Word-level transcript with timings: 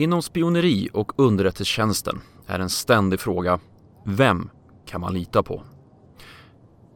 Inom 0.00 0.22
spioneri 0.22 0.88
och 0.92 1.12
underrättelsetjänsten 1.16 2.20
är 2.46 2.58
en 2.58 2.70
ständig 2.70 3.20
fråga 3.20 3.60
vem 4.04 4.50
kan 4.86 5.00
man 5.00 5.14
lita 5.14 5.42
på? 5.42 5.62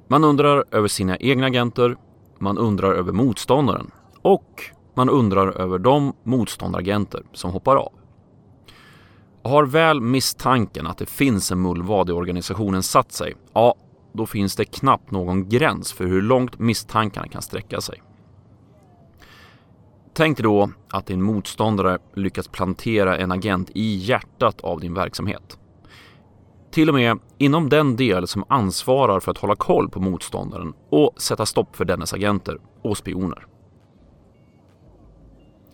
Man 0.08 0.24
undrar 0.24 0.64
över 0.70 0.88
sina 0.88 1.16
egna 1.16 1.46
agenter, 1.46 1.96
man 2.38 2.58
undrar 2.58 2.92
över 2.92 3.12
motståndaren 3.12 3.90
och 4.22 4.62
man 4.94 5.08
undrar 5.08 5.60
över 5.60 5.78
de 5.78 6.12
motståndaragenter 6.22 7.22
som 7.32 7.50
hoppar 7.50 7.76
av. 7.76 7.92
Har 9.42 9.66
väl 9.66 10.00
misstanken 10.00 10.86
att 10.86 10.98
det 10.98 11.06
finns 11.06 11.52
en 11.52 11.62
mullvad 11.62 12.10
i 12.10 12.12
organisationen 12.12 12.82
satt 12.82 13.12
sig, 13.12 13.34
ja, 13.54 13.74
då 14.12 14.26
finns 14.26 14.56
det 14.56 14.64
knappt 14.64 15.10
någon 15.10 15.48
gräns 15.48 15.92
för 15.92 16.04
hur 16.04 16.22
långt 16.22 16.58
misstankarna 16.58 17.28
kan 17.28 17.42
sträcka 17.42 17.80
sig. 17.80 18.02
Tänk 20.16 20.36
dig 20.36 20.44
då 20.44 20.70
att 20.92 21.06
din 21.06 21.22
motståndare 21.22 21.98
lyckas 22.14 22.48
plantera 22.48 23.18
en 23.18 23.32
agent 23.32 23.70
i 23.74 23.96
hjärtat 23.96 24.60
av 24.60 24.80
din 24.80 24.94
verksamhet. 24.94 25.58
Till 26.70 26.88
och 26.88 26.94
med 26.94 27.18
inom 27.38 27.68
den 27.68 27.96
del 27.96 28.26
som 28.26 28.44
ansvarar 28.48 29.20
för 29.20 29.30
att 29.30 29.38
hålla 29.38 29.56
koll 29.56 29.90
på 29.90 30.00
motståndaren 30.00 30.72
och 30.90 31.14
sätta 31.16 31.46
stopp 31.46 31.76
för 31.76 31.84
dennes 31.84 32.12
agenter 32.12 32.58
och 32.82 32.96
spioner. 32.96 33.46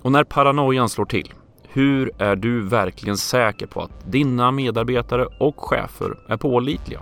Och 0.02 0.12
när 0.12 0.24
paranoian 0.24 0.88
slår 0.88 1.04
till, 1.04 1.34
hur 1.68 2.10
är 2.18 2.36
du 2.36 2.62
verkligen 2.62 3.16
säker 3.16 3.66
på 3.66 3.80
att 3.80 4.12
dina 4.12 4.50
medarbetare 4.50 5.26
och 5.40 5.60
chefer 5.60 6.18
är 6.28 6.36
pålitliga? 6.36 7.00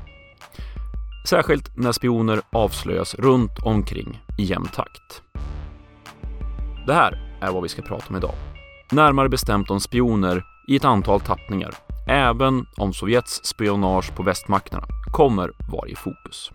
Särskilt 1.29 1.77
när 1.77 1.93
spioner 1.93 2.41
avslöjas 2.53 3.15
runt 3.15 3.59
omkring 3.63 4.21
i 4.39 4.43
jämn 4.43 4.69
takt. 4.75 5.23
Det 6.87 6.95
här 6.95 7.28
är 7.41 7.53
vad 7.53 7.63
vi 7.63 7.69
ska 7.69 7.83
prata 7.83 8.05
om 8.09 8.17
idag. 8.17 8.35
Närmare 8.91 9.29
bestämt 9.29 9.71
om 9.71 9.81
spioner 9.81 10.45
i 10.69 10.77
ett 10.77 10.85
antal 10.85 11.21
tappningar, 11.21 11.75
även 12.09 12.67
om 12.77 12.93
Sovjets 12.93 13.45
spionage 13.45 14.17
på 14.17 14.23
västmakterna 14.23 14.83
kommer 15.13 15.53
vara 15.73 15.89
i 15.89 15.95
fokus. 15.95 16.53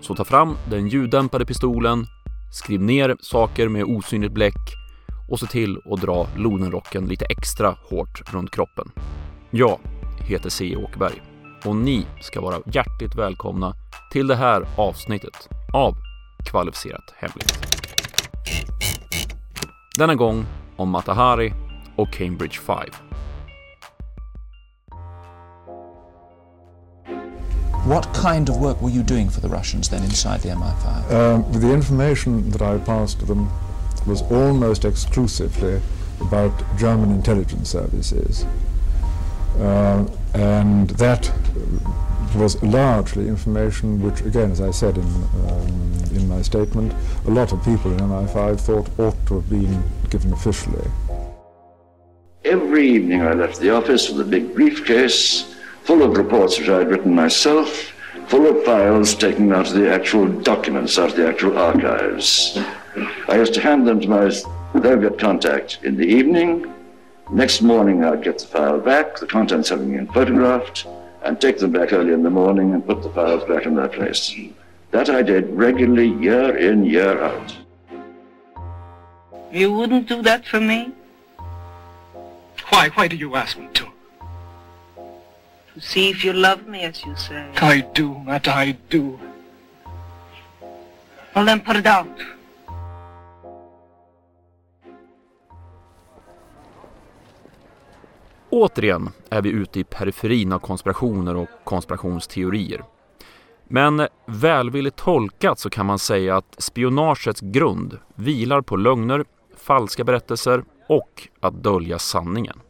Så 0.00 0.14
ta 0.14 0.24
fram 0.24 0.56
den 0.70 0.88
ljuddämpade 0.88 1.46
pistolen, 1.46 2.06
skriv 2.52 2.80
ner 2.80 3.16
saker 3.20 3.68
med 3.68 3.84
osynligt 3.84 4.32
bläck 4.32 4.74
och 5.30 5.40
se 5.40 5.46
till 5.46 5.78
att 5.92 6.00
dra 6.00 6.26
lodenrocken 6.36 7.06
lite 7.06 7.24
extra 7.24 7.76
hårt 7.90 8.32
runt 8.32 8.50
kroppen. 8.50 8.90
Jag 9.50 9.78
heter 10.20 10.50
C. 10.50 10.76
Åkerberg 10.76 11.22
och 11.64 11.76
ni 11.76 12.06
ska 12.20 12.40
vara 12.40 12.62
hjärtligt 12.66 13.14
välkomna 13.14 13.74
till 14.12 14.26
det 14.26 14.36
här 14.36 14.66
avsnittet 14.76 15.48
av 15.72 15.94
Kvalificerat 16.50 17.14
Hemligt. 17.16 17.77
Denna 19.98 20.14
gång 20.14 20.46
om 20.76 20.90
Matahari 20.90 21.54
och 21.96 22.12
Cambridge 22.12 22.60
5. 22.60 22.76
What 27.86 28.08
kind 28.22 28.50
of 28.50 28.56
work 28.56 28.82
were 28.82 28.92
you 28.92 29.02
doing 29.02 29.30
for 29.30 29.40
the 29.40 29.48
Russians 29.48 29.88
then 29.88 30.04
inside 30.04 30.40
the 30.40 30.48
MI5? 30.48 31.12
Um, 31.12 31.60
the 31.60 31.72
information 31.72 32.50
that 32.50 32.62
I 32.62 32.78
passed 32.84 33.20
to 33.20 33.26
them 33.26 33.48
was 34.06 34.22
almost 34.22 34.84
exclusively 34.84 35.80
about 36.20 36.52
German 36.80 37.10
intelligence 37.10 37.70
services. 37.70 38.46
Uh, 39.60 40.04
and 40.34 40.90
that 40.90 41.32
was 42.34 42.62
largely 42.62 43.28
information 43.28 44.02
which, 44.02 44.20
again, 44.22 44.50
as 44.50 44.60
I 44.60 44.70
said 44.70 44.98
in, 44.98 45.04
um, 45.04 45.92
in 46.14 46.28
my 46.28 46.42
statement, 46.42 46.92
a 47.26 47.30
lot 47.30 47.52
of 47.52 47.64
people 47.64 47.92
in 47.92 47.98
MI5 47.98 48.60
thought 48.60 48.88
ought 48.98 49.26
to 49.26 49.34
have 49.34 49.50
been 49.50 49.82
given 50.10 50.32
officially. 50.32 50.88
Every 52.44 52.88
evening 52.88 53.22
I 53.22 53.32
left 53.32 53.60
the 53.60 53.70
office 53.70 54.08
with 54.08 54.20
a 54.20 54.30
big 54.30 54.54
briefcase 54.54 55.54
full 55.84 56.02
of 56.02 56.16
reports 56.16 56.58
which 56.58 56.68
I 56.68 56.78
had 56.78 56.90
written 56.90 57.14
myself, 57.14 57.92
full 58.26 58.46
of 58.46 58.64
files 58.64 59.14
taken 59.14 59.52
out 59.52 59.68
of 59.68 59.74
the 59.74 59.90
actual 59.90 60.28
documents, 60.28 60.98
out 60.98 61.10
of 61.10 61.16
the 61.16 61.26
actual 61.26 61.58
archives. 61.58 62.58
I 63.28 63.36
used 63.36 63.54
to 63.54 63.60
hand 63.60 63.86
them 63.86 64.00
to 64.00 64.08
my 64.08 64.28
Soviet 64.28 65.18
contact 65.18 65.78
in 65.82 65.96
the 65.96 66.06
evening. 66.06 66.72
Next 67.30 67.62
morning 67.62 68.04
I'd 68.04 68.22
get 68.22 68.38
the 68.38 68.46
file 68.46 68.78
back, 68.78 69.16
the 69.16 69.26
contents 69.26 69.70
having 69.70 69.96
been 69.96 70.06
photographed, 70.08 70.86
and 71.28 71.38
take 71.38 71.58
them 71.58 71.72
back 71.72 71.92
early 71.92 72.14
in 72.14 72.22
the 72.22 72.30
morning 72.30 72.72
and 72.72 72.86
put 72.86 73.02
the 73.02 73.10
files 73.10 73.44
back 73.44 73.66
in 73.66 73.74
their 73.74 73.88
place. 73.88 74.34
That 74.92 75.10
I 75.10 75.20
did 75.20 75.50
regularly, 75.50 76.08
year 76.08 76.56
in, 76.56 76.86
year 76.86 77.22
out. 77.22 77.54
You 79.52 79.70
wouldn't 79.72 80.08
do 80.08 80.22
that 80.22 80.46
for 80.46 80.58
me? 80.58 80.92
Why? 82.70 82.88
Why 82.88 83.08
do 83.08 83.16
you 83.16 83.34
ask 83.34 83.58
me 83.58 83.68
to? 83.74 83.86
To 85.74 85.80
see 85.80 86.08
if 86.08 86.24
you 86.24 86.32
love 86.32 86.66
me, 86.66 86.80
as 86.84 87.04
you 87.04 87.14
say. 87.16 87.46
I 87.56 87.80
do, 87.80 88.18
Matt, 88.20 88.48
I 88.48 88.72
do. 88.88 89.20
Well, 91.34 91.44
then 91.44 91.60
put 91.60 91.76
it 91.76 91.86
out. 91.86 92.08
Återigen 98.50 99.10
är 99.30 99.42
vi 99.42 99.50
ute 99.50 99.80
i 99.80 99.84
periferin 99.84 100.52
av 100.52 100.58
konspirationer 100.58 101.36
och 101.36 101.48
konspirationsteorier. 101.64 102.84
Men 103.64 104.08
välvilligt 104.26 104.96
tolkat 104.96 105.58
så 105.58 105.70
kan 105.70 105.86
man 105.86 105.98
säga 105.98 106.36
att 106.36 106.54
spionagets 106.58 107.40
grund 107.40 107.98
vilar 108.14 108.60
på 108.60 108.76
lögner, 108.76 109.24
falska 109.56 110.04
berättelser 110.04 110.64
och 110.88 111.28
att 111.40 111.62
dölja 111.62 111.98
sanningen. 111.98 112.60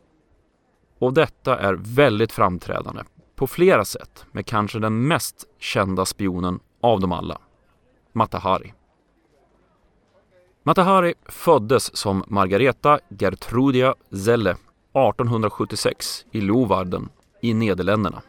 Och 0.98 1.12
detta 1.12 1.58
är 1.58 1.74
väldigt 1.74 2.32
framträdande 2.32 3.02
på 3.36 3.46
flera 3.46 3.84
sätt 3.84 4.26
med 4.32 4.46
kanske 4.46 4.78
den 4.78 5.06
mest 5.06 5.44
kända 5.58 6.04
spionen 6.04 6.60
av 6.80 7.00
dem 7.00 7.12
alla, 7.12 7.38
Matahari. 8.12 8.74
Matahari 10.62 11.14
föddes 11.26 11.96
som 11.96 12.24
Margareta 12.26 12.98
Gertrudia 13.08 13.94
Zelle 14.24 14.56
1876 14.92 16.26
i 16.32 16.40
Leeuwarden 16.40 17.08
i 17.42 17.54
Nederländerna. 17.54 18.22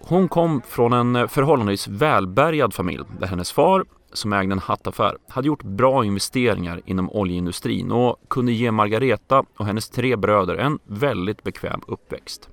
Hon 0.00 0.28
kom 0.28 0.62
från 0.62 0.92
en 0.92 1.16
eh, 1.16 1.26
förhållandevis 1.26 1.88
välbärgad 1.88 2.74
familj 2.74 3.04
där 3.18 3.26
hennes 3.26 3.52
far, 3.52 3.84
som 4.12 4.32
ägde 4.32 4.52
en 4.52 4.58
hattaffär, 4.58 5.16
hade 5.28 5.46
gjort 5.46 5.62
bra 5.62 6.04
investeringar 6.04 6.80
inom 6.84 7.10
oljeindustrin 7.10 7.92
och 7.92 8.16
kunde 8.28 8.52
ge 8.52 8.70
Margareta 8.70 9.44
och 9.56 9.66
hennes 9.66 9.90
tre 9.90 10.16
bröder 10.16 10.56
en 10.56 10.78
väldigt 10.84 11.42
bekväm 11.42 11.80
uppväxt. 11.86 12.48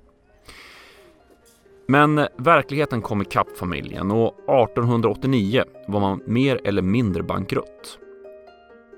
Men 1.86 2.18
eh, 2.18 2.26
verkligheten 2.36 3.02
kom 3.02 3.22
ikapp 3.22 3.58
familjen 3.58 4.10
och 4.10 4.28
1889 4.28 5.64
var 5.86 6.00
man 6.00 6.22
mer 6.26 6.60
eller 6.64 6.82
mindre 6.82 7.22
bankrutt. 7.22 7.98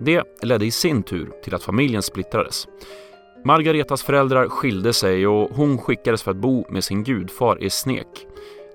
Det 0.00 0.42
ledde 0.42 0.66
i 0.66 0.70
sin 0.70 1.02
tur 1.02 1.32
till 1.44 1.54
att 1.54 1.62
familjen 1.62 2.02
splittrades. 2.02 2.68
Margaretas 3.44 4.02
föräldrar 4.02 4.48
skilde 4.48 4.92
sig 4.92 5.26
och 5.26 5.50
hon 5.56 5.78
skickades 5.78 6.22
för 6.22 6.30
att 6.30 6.36
bo 6.36 6.66
med 6.68 6.84
sin 6.84 7.04
gudfar 7.04 7.62
i 7.62 7.70
Snek 7.70 8.26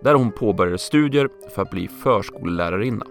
där 0.02 0.14
hon 0.14 0.32
påbörjade 0.32 0.78
studier 0.78 1.30
för 1.56 1.62
att 1.62 1.70
bli 1.70 1.88
förskollärarinna. 1.88 3.06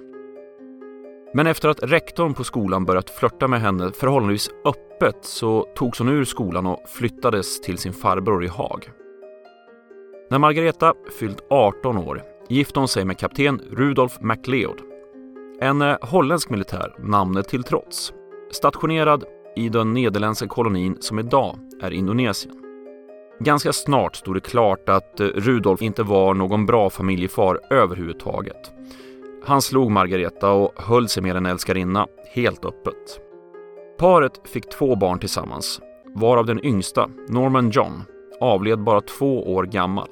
Men 1.34 1.46
efter 1.46 1.68
att 1.68 1.82
rektorn 1.82 2.34
på 2.34 2.44
skolan 2.44 2.84
börjat 2.84 3.10
flörta 3.10 3.48
med 3.48 3.60
henne 3.60 3.92
förhållandevis 3.92 4.50
öppet 4.64 5.24
så 5.24 5.68
togs 5.74 5.98
hon 5.98 6.08
ur 6.08 6.24
skolan 6.24 6.66
och 6.66 6.88
flyttades 6.88 7.60
till 7.60 7.78
sin 7.78 7.92
farbror 7.92 8.44
i 8.44 8.48
Haag. 8.48 8.90
När 10.30 10.38
Margareta 10.38 10.94
fyllt 11.18 11.46
18 11.50 11.98
år 11.98 12.22
gifte 12.48 12.78
hon 12.78 12.88
sig 12.88 13.04
med 13.04 13.18
kapten 13.18 13.62
Rudolf 13.70 14.20
MacLeod. 14.20 14.80
En 15.60 15.82
eh, 15.82 15.96
holländsk 16.00 16.50
militär, 16.50 16.94
namnet 16.98 17.48
till 17.48 17.62
trots, 17.62 18.12
stationerad 18.50 19.24
i 19.56 19.68
den 19.68 19.92
nederländska 19.92 20.48
kolonin 20.48 20.96
som 21.00 21.18
idag 21.18 21.58
är 21.82 21.90
Indonesien. 21.90 22.54
Ganska 23.40 23.72
snart 23.72 24.16
stod 24.16 24.36
det 24.36 24.40
klart 24.40 24.88
att 24.88 25.20
eh, 25.20 25.26
Rudolf 25.26 25.82
inte 25.82 26.02
var 26.02 26.34
någon 26.34 26.66
bra 26.66 26.90
familjefar 26.90 27.60
överhuvudtaget. 27.70 28.72
Han 29.44 29.62
slog 29.62 29.90
Margareta 29.90 30.50
och 30.50 30.72
höll 30.76 31.08
sig 31.08 31.22
med 31.22 31.36
en 31.36 31.46
älskarinna 31.46 32.06
helt 32.34 32.64
öppet. 32.64 33.20
Paret 33.98 34.40
fick 34.44 34.68
två 34.68 34.96
barn 34.96 35.18
tillsammans, 35.18 35.80
varav 36.14 36.46
den 36.46 36.64
yngsta, 36.64 37.10
Norman 37.28 37.70
John, 37.70 38.02
avled 38.40 38.84
bara 38.84 39.00
två 39.00 39.54
år 39.54 39.64
gammal. 39.64 40.08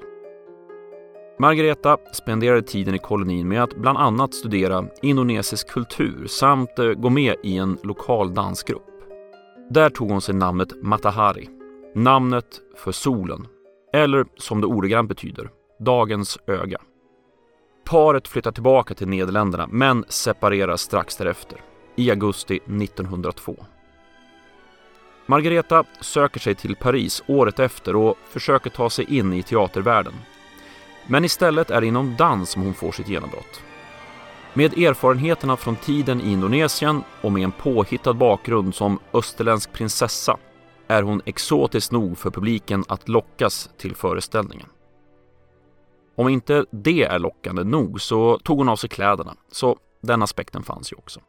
Margareta 1.38 1.96
spenderade 2.12 2.62
tiden 2.62 2.94
i 2.94 2.98
kolonin 2.98 3.48
med 3.48 3.62
att 3.62 3.76
bland 3.76 3.98
annat 3.98 4.34
studera 4.34 4.84
indonesisk 5.02 5.68
kultur 5.68 6.26
samt 6.26 6.78
eh, 6.78 6.86
gå 6.86 7.10
med 7.10 7.34
i 7.42 7.56
en 7.56 7.78
lokal 7.82 8.34
dansgrupp. 8.34 8.91
Där 9.74 9.90
tog 9.90 10.10
hon 10.10 10.20
sig 10.20 10.34
namnet 10.34 10.82
Matahari, 10.82 11.48
namnet 11.94 12.60
för 12.76 12.92
solen, 12.92 13.46
eller 13.92 14.26
som 14.36 14.60
det 14.60 14.66
ordagrant 14.66 15.08
betyder, 15.08 15.50
dagens 15.80 16.38
öga. 16.46 16.78
Paret 17.84 18.28
flyttar 18.28 18.52
tillbaka 18.52 18.94
till 18.94 19.08
Nederländerna 19.08 19.69
men 19.70 20.04
separerar 20.08 20.76
strax 20.76 21.16
därefter, 21.16 21.60
i 21.96 22.10
augusti 22.10 22.56
1902. 22.56 23.56
Margareta 25.26 25.84
söker 26.00 26.40
sig 26.40 26.54
till 26.54 26.76
Paris 26.76 27.22
året 27.26 27.58
efter 27.58 27.96
och 27.96 28.16
försöker 28.28 28.70
ta 28.70 28.90
sig 28.90 29.19
in 29.19 29.32
i 29.32 29.42
teatervärlden. 29.42 30.14
Men 31.06 31.24
istället 31.24 31.70
är 31.70 31.80
det 31.80 31.86
inom 31.86 32.16
dans 32.19 32.50
som 32.50 32.62
hon 32.62 32.74
får 32.74 32.92
sitt 32.92 33.08
genombrott. 33.08 33.62
Med 34.54 34.78
erfarenheterna 34.78 35.56
från 35.56 35.76
tiden 35.76 36.20
i 36.20 36.32
Indonesien 36.32 37.02
och 37.20 37.32
med 37.32 37.44
en 37.44 37.52
påhittad 37.52 38.12
bakgrund 38.12 38.75
som 38.75 38.99
österländsk 39.12 39.72
prinsessa 39.72 40.37
är 40.88 41.02
hon 41.02 41.22
exotisk 41.25 41.90
nog 41.90 42.19
för 42.19 42.31
publiken 42.31 42.84
att 42.88 43.08
lockas 43.08 43.70
till 43.78 43.96
föreställningen. 43.96 44.66
Om 46.16 46.28
inte 46.28 46.66
det 46.70 47.02
är 47.02 47.19
lockande 47.19 47.64
nog 47.64 48.00
så 48.00 48.38
tog 48.38 48.58
hon 48.58 48.69
av 48.69 48.76
sig 48.76 48.90
kläderna, 48.90 49.34
så 49.52 49.76
den 50.02 50.22
aspekten 50.22 50.62
fanns 50.62 50.93
ju 50.93 50.96
också. 50.96 51.20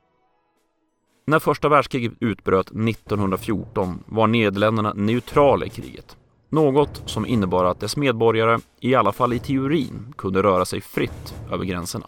När 1.28 1.40
första 1.40 1.70
världskriget 1.70 2.14
utbröt 2.20 2.68
1914 2.68 4.04
var 4.06 4.28
Nederländerna 4.28 4.94
neutrala 4.94 5.66
i 5.66 5.70
kriget. 5.70 6.18
Något 6.50 7.02
som 7.06 7.26
innebar 7.26 7.66
att 7.66 7.80
dess 7.80 7.98
medborgare, 7.98 8.60
i 8.80 8.96
alla 8.96 9.12
fall 9.12 9.34
i 9.34 9.40
teorin, 9.40 10.14
kunde 10.18 10.44
röra 10.44 10.66
sig 10.66 10.82
fritt 10.82 11.36
över 11.52 11.66
gränserna. 11.66 12.08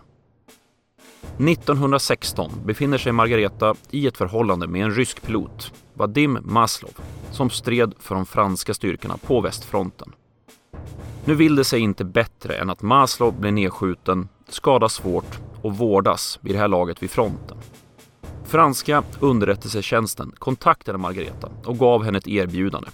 1916 1.38 2.52
befinner 2.66 2.98
sig 2.98 3.12
Margareta 3.12 3.76
i 3.92 4.08
ett 4.08 4.18
förhållande 4.18 4.68
med 4.68 4.86
en 4.86 4.92
rysk 4.92 5.22
pilot, 5.22 5.74
Vadim 5.94 6.38
Maslov, 6.42 6.92
som 7.32 7.50
stred 7.50 7.94
för 8.00 8.16
de 8.16 8.26
franska 8.26 8.74
styrkorna 8.74 9.18
på 9.18 9.42
västfronten. 9.42 10.12
Nu 11.26 11.36
vill 11.36 11.56
det 11.56 11.64
sig 11.64 11.80
inte 11.80 12.06
bättre 12.06 12.56
än 12.56 12.70
att 12.70 12.82
Maslov 12.82 13.40
blir 13.40 13.52
nedskjuten, 13.52 14.28
skadas 14.50 14.94
svårt 14.94 15.40
och 15.62 15.78
vårdas 15.78 16.40
vid 16.42 16.56
det 16.56 16.60
här 16.60 16.68
laget 16.68 17.04
vid 17.04 17.12
fronten. 17.12 17.58
Franska 18.46 19.04
underrättelsetjänsten 19.20 20.34
kontaktade 20.40 20.98
Margareta 20.98 21.50
och 21.66 21.78
gav 21.78 22.04
henne 22.04 22.18
ett 22.18 22.28
erbjudande. 22.28 22.90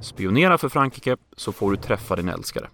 Spionera 0.00 0.58
för 0.58 0.68
Frankrike 0.68 1.16
så 1.36 1.52
får 1.52 1.70
du 1.70 1.76
träffa 1.76 2.16
din 2.16 2.28
älskare. 2.28 2.68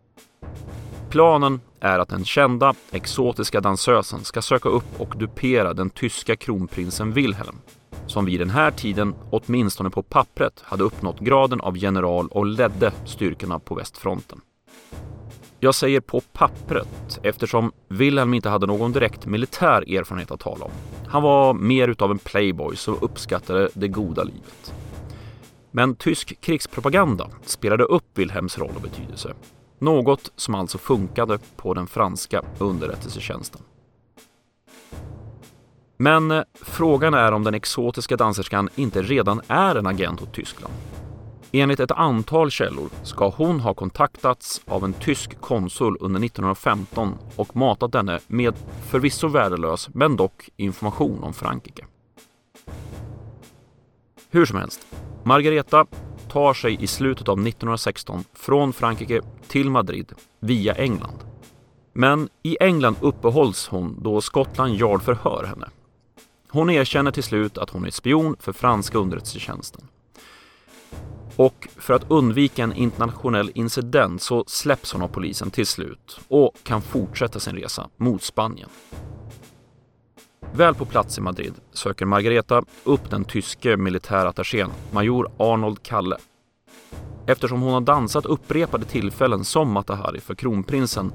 Planen 1.14 1.60
är 1.80 1.98
att 1.98 2.08
den 2.08 2.24
kända 2.24 2.74
exotiska 2.90 3.60
dansösen 3.60 4.24
ska 4.24 4.42
söka 4.42 4.68
upp 4.68 5.00
och 5.00 5.14
dupera 5.18 5.74
den 5.74 5.90
tyska 5.90 6.36
kronprinsen 6.36 7.12
Wilhelm 7.12 7.56
som 8.06 8.24
vid 8.24 8.40
den 8.40 8.50
här 8.50 8.70
tiden, 8.70 9.14
åtminstone 9.30 9.90
på 9.90 10.02
pappret, 10.02 10.60
hade 10.64 10.84
uppnått 10.84 11.20
graden 11.20 11.60
av 11.60 11.78
general 11.78 12.28
och 12.28 12.46
ledde 12.46 12.92
styrkorna 13.06 13.58
på 13.58 13.74
västfronten. 13.74 14.40
Jag 15.60 15.74
säger 15.74 16.00
på 16.00 16.20
pappret 16.20 17.20
eftersom 17.22 17.72
Wilhelm 17.88 18.34
inte 18.34 18.48
hade 18.48 18.66
någon 18.66 18.92
direkt 18.92 19.26
militär 19.26 19.94
erfarenhet 19.98 20.30
att 20.30 20.40
tala 20.40 20.64
om. 20.64 20.72
Han 21.06 21.22
var 21.22 21.54
mer 21.54 21.88
utav 21.88 22.10
en 22.10 22.18
playboy 22.18 22.76
som 22.76 22.98
uppskattade 23.00 23.68
det 23.74 23.88
goda 23.88 24.24
livet. 24.24 24.74
Men 25.70 25.96
tysk 25.96 26.40
krigspropaganda 26.40 27.30
spelade 27.44 27.84
upp 27.84 28.06
Wilhelms 28.14 28.58
roll 28.58 28.72
och 28.76 28.82
betydelse. 28.82 29.34
Något 29.84 30.32
som 30.36 30.54
alltså 30.54 30.78
funkade 30.78 31.38
på 31.56 31.74
den 31.74 31.86
franska 31.86 32.42
underrättelsetjänsten. 32.58 33.62
Men 35.96 36.30
eh, 36.30 36.42
frågan 36.54 37.14
är 37.14 37.32
om 37.32 37.44
den 37.44 37.54
exotiska 37.54 38.16
danserskan 38.16 38.68
inte 38.74 39.02
redan 39.02 39.40
är 39.48 39.74
en 39.74 39.86
agent 39.86 40.22
åt 40.22 40.32
Tyskland. 40.32 40.74
Enligt 41.52 41.80
ett 41.80 41.90
antal 41.90 42.50
källor 42.50 42.88
ska 43.02 43.28
hon 43.28 43.60
ha 43.60 43.74
kontaktats 43.74 44.60
av 44.66 44.84
en 44.84 44.92
tysk 44.92 45.40
konsul 45.40 45.96
under 46.00 46.24
1915 46.24 47.14
och 47.36 47.56
matat 47.56 47.92
denne 47.92 48.20
med 48.26 48.54
förvisso 48.86 49.28
värdelös 49.28 49.88
men 49.94 50.16
dock 50.16 50.48
information 50.56 51.22
om 51.22 51.32
Frankrike. 51.32 51.86
Hur 54.30 54.46
som 54.46 54.58
helst, 54.58 54.86
Margareta 55.22 55.86
tar 56.34 56.54
sig 56.54 56.82
i 56.82 56.86
slutet 56.86 57.28
av 57.28 57.38
1916 57.38 58.24
från 58.32 58.72
Frankrike 58.72 59.20
till 59.48 59.70
Madrid 59.70 60.12
via 60.40 60.74
England. 60.74 61.18
Men 61.92 62.28
i 62.42 62.56
England 62.60 62.96
uppehålls 63.00 63.68
hon 63.68 64.02
då 64.02 64.20
Scotland 64.20 64.74
Yard 64.74 65.02
förhör 65.02 65.44
henne. 65.44 65.68
Hon 66.48 66.70
erkänner 66.70 67.10
till 67.10 67.22
slut 67.22 67.58
att 67.58 67.70
hon 67.70 67.86
är 67.86 67.90
spion 67.90 68.36
för 68.40 68.52
franska 68.52 68.98
underrättelsetjänsten. 68.98 69.88
Och 71.36 71.68
för 71.76 71.94
att 71.94 72.10
undvika 72.10 72.64
en 72.64 72.72
internationell 72.72 73.50
incident 73.54 74.22
så 74.22 74.44
släpps 74.46 74.92
hon 74.92 75.02
av 75.02 75.08
polisen 75.08 75.50
till 75.50 75.66
slut 75.66 76.20
och 76.28 76.54
kan 76.62 76.82
fortsätta 76.82 77.40
sin 77.40 77.56
resa 77.56 77.88
mot 77.96 78.22
Spanien. 78.22 78.68
Väl 80.56 80.74
på 80.74 80.84
plats 80.84 81.18
i 81.18 81.20
Madrid 81.20 81.54
söker 81.72 82.06
Margareta 82.06 82.62
upp 82.84 83.10
den 83.10 83.24
tyske 83.24 83.76
militärattachén, 83.76 84.70
major 84.92 85.30
Arnold 85.38 85.82
Kalle. 85.82 86.16
Eftersom 87.26 87.60
hon 87.60 87.72
har 87.72 87.80
dansat 87.80 88.26
upprepade 88.26 88.84
tillfällen 88.84 89.44
som 89.44 89.72
Matahari 89.72 90.20
för 90.20 90.34
kronprinsen 90.34 91.12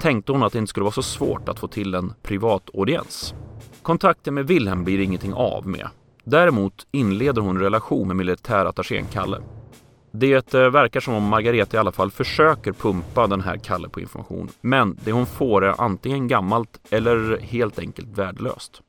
tänkte 0.00 0.32
hon 0.32 0.42
att 0.42 0.52
det 0.52 0.58
inte 0.58 0.70
skulle 0.70 0.84
vara 0.84 0.92
så 0.92 1.02
svårt 1.02 1.48
att 1.48 1.58
få 1.58 1.68
till 1.68 1.94
en 1.94 2.12
privat 2.22 2.70
audiens. 2.74 3.34
Kontakten 3.82 4.34
med 4.34 4.46
Wilhelm 4.46 4.84
blir 4.84 5.00
ingenting 5.00 5.34
av 5.34 5.66
med. 5.66 5.88
Däremot 6.24 6.86
inleder 6.92 7.42
hon 7.42 7.56
en 7.56 7.62
relation 7.62 8.08
med 8.08 8.16
militärattachén 8.16 9.06
Kalle. 9.12 9.38
Det 10.16 10.54
eh, 10.54 10.70
verkar 10.70 11.00
som 11.00 11.14
om 11.14 11.22
Margareta 11.22 11.76
i 11.76 11.80
alla 11.80 11.92
fall 11.92 12.10
försöker 12.10 12.72
pumpa 12.72 13.26
den 13.26 13.40
här 13.40 13.56
Kalle 13.56 13.88
på 13.88 14.00
information, 14.00 14.48
men 14.60 14.98
det 15.04 15.12
hon 15.12 15.26
får 15.26 15.64
är 15.64 15.80
antingen 15.80 16.28
gammalt 16.28 16.80
eller 16.90 17.38
helt 17.40 17.78
enkelt 17.78 18.18
värdelöst. 18.18 18.82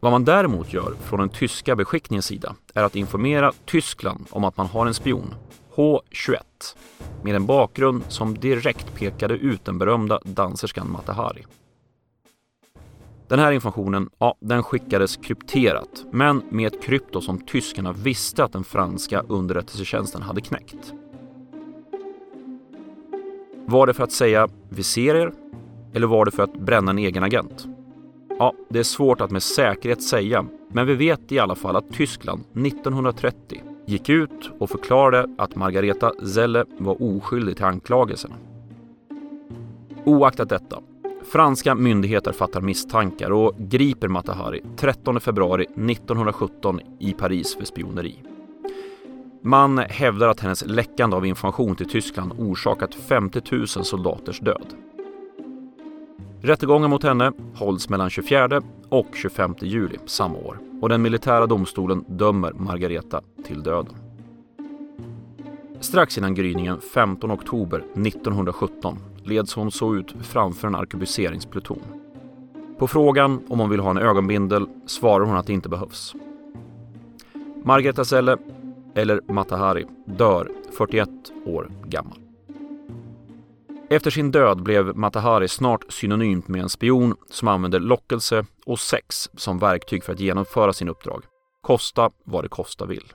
Vad 0.00 0.12
man 0.12 0.24
däremot 0.24 0.72
gör 0.72 0.94
från 1.02 1.20
den 1.20 1.28
tyska 1.28 1.76
beskickningens 1.76 2.26
sida 2.26 2.54
är 2.74 2.82
att 2.82 2.96
informera 2.96 3.52
Tyskland 3.64 4.26
om 4.30 4.44
att 4.44 4.56
man 4.56 4.66
har 4.66 4.86
en 4.86 4.94
spion, 4.94 5.34
H21, 5.74 6.36
med 7.22 7.34
en 7.34 7.46
bakgrund 7.46 8.02
som 8.08 8.38
direkt 8.38 8.94
pekade 8.94 9.34
ut 9.34 9.64
den 9.64 9.78
berömda 9.78 10.20
danserskan 10.24 10.90
Matahari. 10.90 11.44
Den 13.32 13.38
här 13.38 13.52
informationen, 13.52 14.10
ja, 14.18 14.36
den 14.40 14.62
skickades 14.62 15.16
krypterat, 15.16 16.04
men 16.10 16.42
med 16.48 16.66
ett 16.66 16.82
krypto 16.82 17.20
som 17.20 17.40
tyskarna 17.40 17.92
visste 17.92 18.44
att 18.44 18.52
den 18.52 18.64
franska 18.64 19.20
underrättelsetjänsten 19.28 20.22
hade 20.22 20.40
knäckt. 20.40 20.92
Var 23.66 23.86
det 23.86 23.94
för 23.94 24.04
att 24.04 24.12
säga 24.12 24.48
“vi 24.68 24.82
ser 24.82 25.14
er” 25.14 25.32
eller 25.94 26.06
var 26.06 26.24
det 26.24 26.30
för 26.30 26.42
att 26.42 26.54
bränna 26.54 26.90
en 26.90 26.98
egen 26.98 27.24
agent? 27.24 27.66
Ja, 28.38 28.54
det 28.68 28.78
är 28.78 28.82
svårt 28.82 29.20
att 29.20 29.30
med 29.30 29.42
säkerhet 29.42 30.02
säga, 30.02 30.46
men 30.68 30.86
vi 30.86 30.94
vet 30.94 31.32
i 31.32 31.38
alla 31.38 31.54
fall 31.54 31.76
att 31.76 31.92
Tyskland 31.92 32.40
1930 32.66 33.62
gick 33.86 34.08
ut 34.08 34.50
och 34.58 34.70
förklarade 34.70 35.34
att 35.38 35.56
Margareta 35.56 36.12
Zelle 36.26 36.64
var 36.78 37.02
oskyldig 37.02 37.56
till 37.56 37.64
anklagelserna. 37.64 38.34
Oaktat 40.04 40.48
detta 40.48 40.82
Franska 41.24 41.74
myndigheter 41.74 42.32
fattar 42.32 42.60
misstankar 42.60 43.30
och 43.30 43.54
griper 43.58 44.08
Matahari 44.08 44.62
13 44.76 45.20
februari 45.20 45.64
1917 45.64 46.80
i 46.98 47.12
Paris 47.12 47.56
för 47.56 47.64
spioneri. 47.64 48.22
Man 49.42 49.78
hävdar 49.78 50.28
att 50.28 50.40
hennes 50.40 50.64
läckande 50.66 51.16
av 51.16 51.26
information 51.26 51.76
till 51.76 51.88
Tyskland 51.88 52.32
orsakat 52.38 52.94
50 52.94 53.40
000 53.50 53.66
soldaters 53.66 54.40
död. 54.40 54.66
Rättegången 56.40 56.90
mot 56.90 57.02
henne 57.02 57.32
hålls 57.54 57.88
mellan 57.88 58.10
24 58.10 58.62
och 58.88 59.06
25 59.12 59.54
juli 59.60 59.98
samma 60.06 60.38
år 60.38 60.58
och 60.80 60.88
den 60.88 61.02
militära 61.02 61.46
domstolen 61.46 62.04
dömer 62.08 62.52
Margareta 62.52 63.20
till 63.46 63.62
döden. 63.62 63.94
Strax 65.80 66.18
innan 66.18 66.34
gryningen 66.34 66.80
15 66.80 67.30
oktober 67.30 67.78
1917 67.78 68.98
leds 69.24 69.54
hon 69.54 69.70
så 69.70 69.94
ut 69.94 70.14
framför 70.22 70.68
en 70.68 70.74
arkebuseringspluton. 70.74 71.82
På 72.78 72.88
frågan 72.88 73.42
om 73.48 73.60
hon 73.60 73.70
vill 73.70 73.80
ha 73.80 73.90
en 73.90 73.98
ögonbindel 73.98 74.66
svarar 74.86 75.24
hon 75.24 75.36
att 75.36 75.46
det 75.46 75.52
inte 75.52 75.68
behövs. 75.68 76.14
Margareta 77.64 78.04
Selle, 78.04 78.36
eller 78.94 79.20
Matahari, 79.32 79.86
dör 80.04 80.50
41 80.78 81.08
år 81.44 81.70
gammal. 81.84 82.18
Efter 83.90 84.10
sin 84.10 84.30
död 84.30 84.62
blev 84.62 84.96
Matahari 84.96 85.48
snart 85.48 85.92
synonymt 85.92 86.48
med 86.48 86.62
en 86.62 86.68
spion 86.68 87.16
som 87.30 87.48
använde 87.48 87.78
lockelse 87.78 88.46
och 88.66 88.80
sex 88.80 89.30
som 89.36 89.58
verktyg 89.58 90.04
för 90.04 90.12
att 90.12 90.20
genomföra 90.20 90.72
sin 90.72 90.88
uppdrag. 90.88 91.24
Kosta 91.62 92.10
vad 92.24 92.44
det 92.44 92.48
kosta 92.48 92.86
vill. 92.86 93.12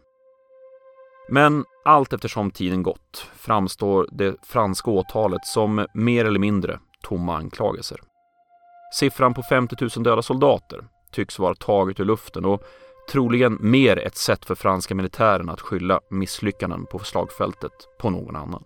Men 1.29 1.65
allt 1.86 2.13
eftersom 2.13 2.51
tiden 2.51 2.84
gått 2.84 3.27
framstår 3.36 4.07
det 4.12 4.36
franska 4.43 4.91
åtalet 4.91 5.46
som 5.46 5.86
mer 5.93 6.25
eller 6.25 6.39
mindre 6.39 6.79
tomma 7.03 7.38
anklagelser. 7.38 7.98
Siffran 8.93 9.34
på 9.34 9.43
50 9.43 9.75
000 9.81 9.89
döda 10.03 10.22
soldater 10.22 10.88
tycks 11.12 11.39
vara 11.39 11.55
taget 11.55 12.00
ur 12.00 12.05
luften 12.05 12.46
och 12.46 12.63
troligen 13.12 13.57
mer 13.62 13.98
ett 13.98 14.17
sätt 14.17 14.46
för 14.46 14.55
franska 14.55 14.96
militären 14.96 15.50
att 15.50 15.62
skylla 15.62 16.01
misslyckanden 16.10 16.86
på 16.86 17.00
slagfältet 17.00 17.72
på 18.00 18.10
någon 18.10 18.36
annan. 18.36 18.63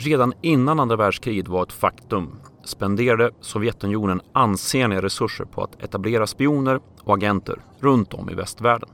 Redan 0.00 0.32
innan 0.42 0.80
andra 0.80 0.96
världskriget 0.96 1.48
var 1.48 1.62
ett 1.62 1.72
faktum 1.72 2.40
spenderade 2.64 3.30
Sovjetunionen 3.40 4.20
ansenliga 4.32 5.02
resurser 5.02 5.44
på 5.44 5.62
att 5.62 5.82
etablera 5.82 6.26
spioner 6.26 6.80
och 7.04 7.14
agenter 7.14 7.62
runt 7.80 8.14
om 8.14 8.30
i 8.30 8.34
västvärlden. 8.34 8.88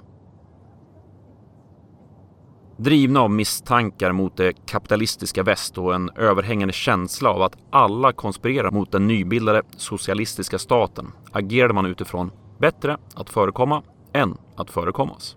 Drivna 2.76 3.20
av 3.20 3.30
misstankar 3.30 4.12
mot 4.12 4.36
det 4.36 4.52
kapitalistiska 4.66 5.42
väst 5.42 5.78
och 5.78 5.94
en 5.94 6.10
överhängande 6.16 6.72
känsla 6.72 7.30
av 7.30 7.42
att 7.42 7.56
alla 7.70 8.12
konspirerar 8.12 8.70
mot 8.70 8.92
den 8.92 9.06
nybildade 9.06 9.62
socialistiska 9.76 10.58
staten 10.58 11.12
agerade 11.32 11.74
man 11.74 11.86
utifrån 11.86 12.30
bättre 12.58 12.96
att 13.14 13.30
förekomma 13.30 13.82
än 14.12 14.36
att 14.56 14.70
förekommas. 14.70 15.36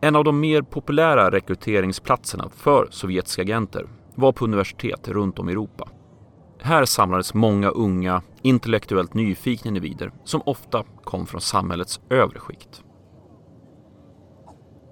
En 0.00 0.16
av 0.16 0.24
de 0.24 0.40
mer 0.40 0.62
populära 0.62 1.30
rekryteringsplatserna 1.30 2.48
för 2.56 2.88
sovjetiska 2.90 3.42
agenter 3.42 3.86
var 4.16 4.32
på 4.32 4.44
universitet 4.44 5.08
runt 5.08 5.38
om 5.38 5.48
i 5.48 5.52
Europa. 5.52 5.88
Här 6.60 6.84
samlades 6.84 7.34
många 7.34 7.68
unga, 7.68 8.22
intellektuellt 8.42 9.14
nyfikna 9.14 9.68
individer 9.68 10.12
som 10.24 10.42
ofta 10.46 10.84
kom 11.04 11.26
från 11.26 11.40
samhällets 11.40 12.00
övre 12.10 12.38
skikt. 12.38 12.82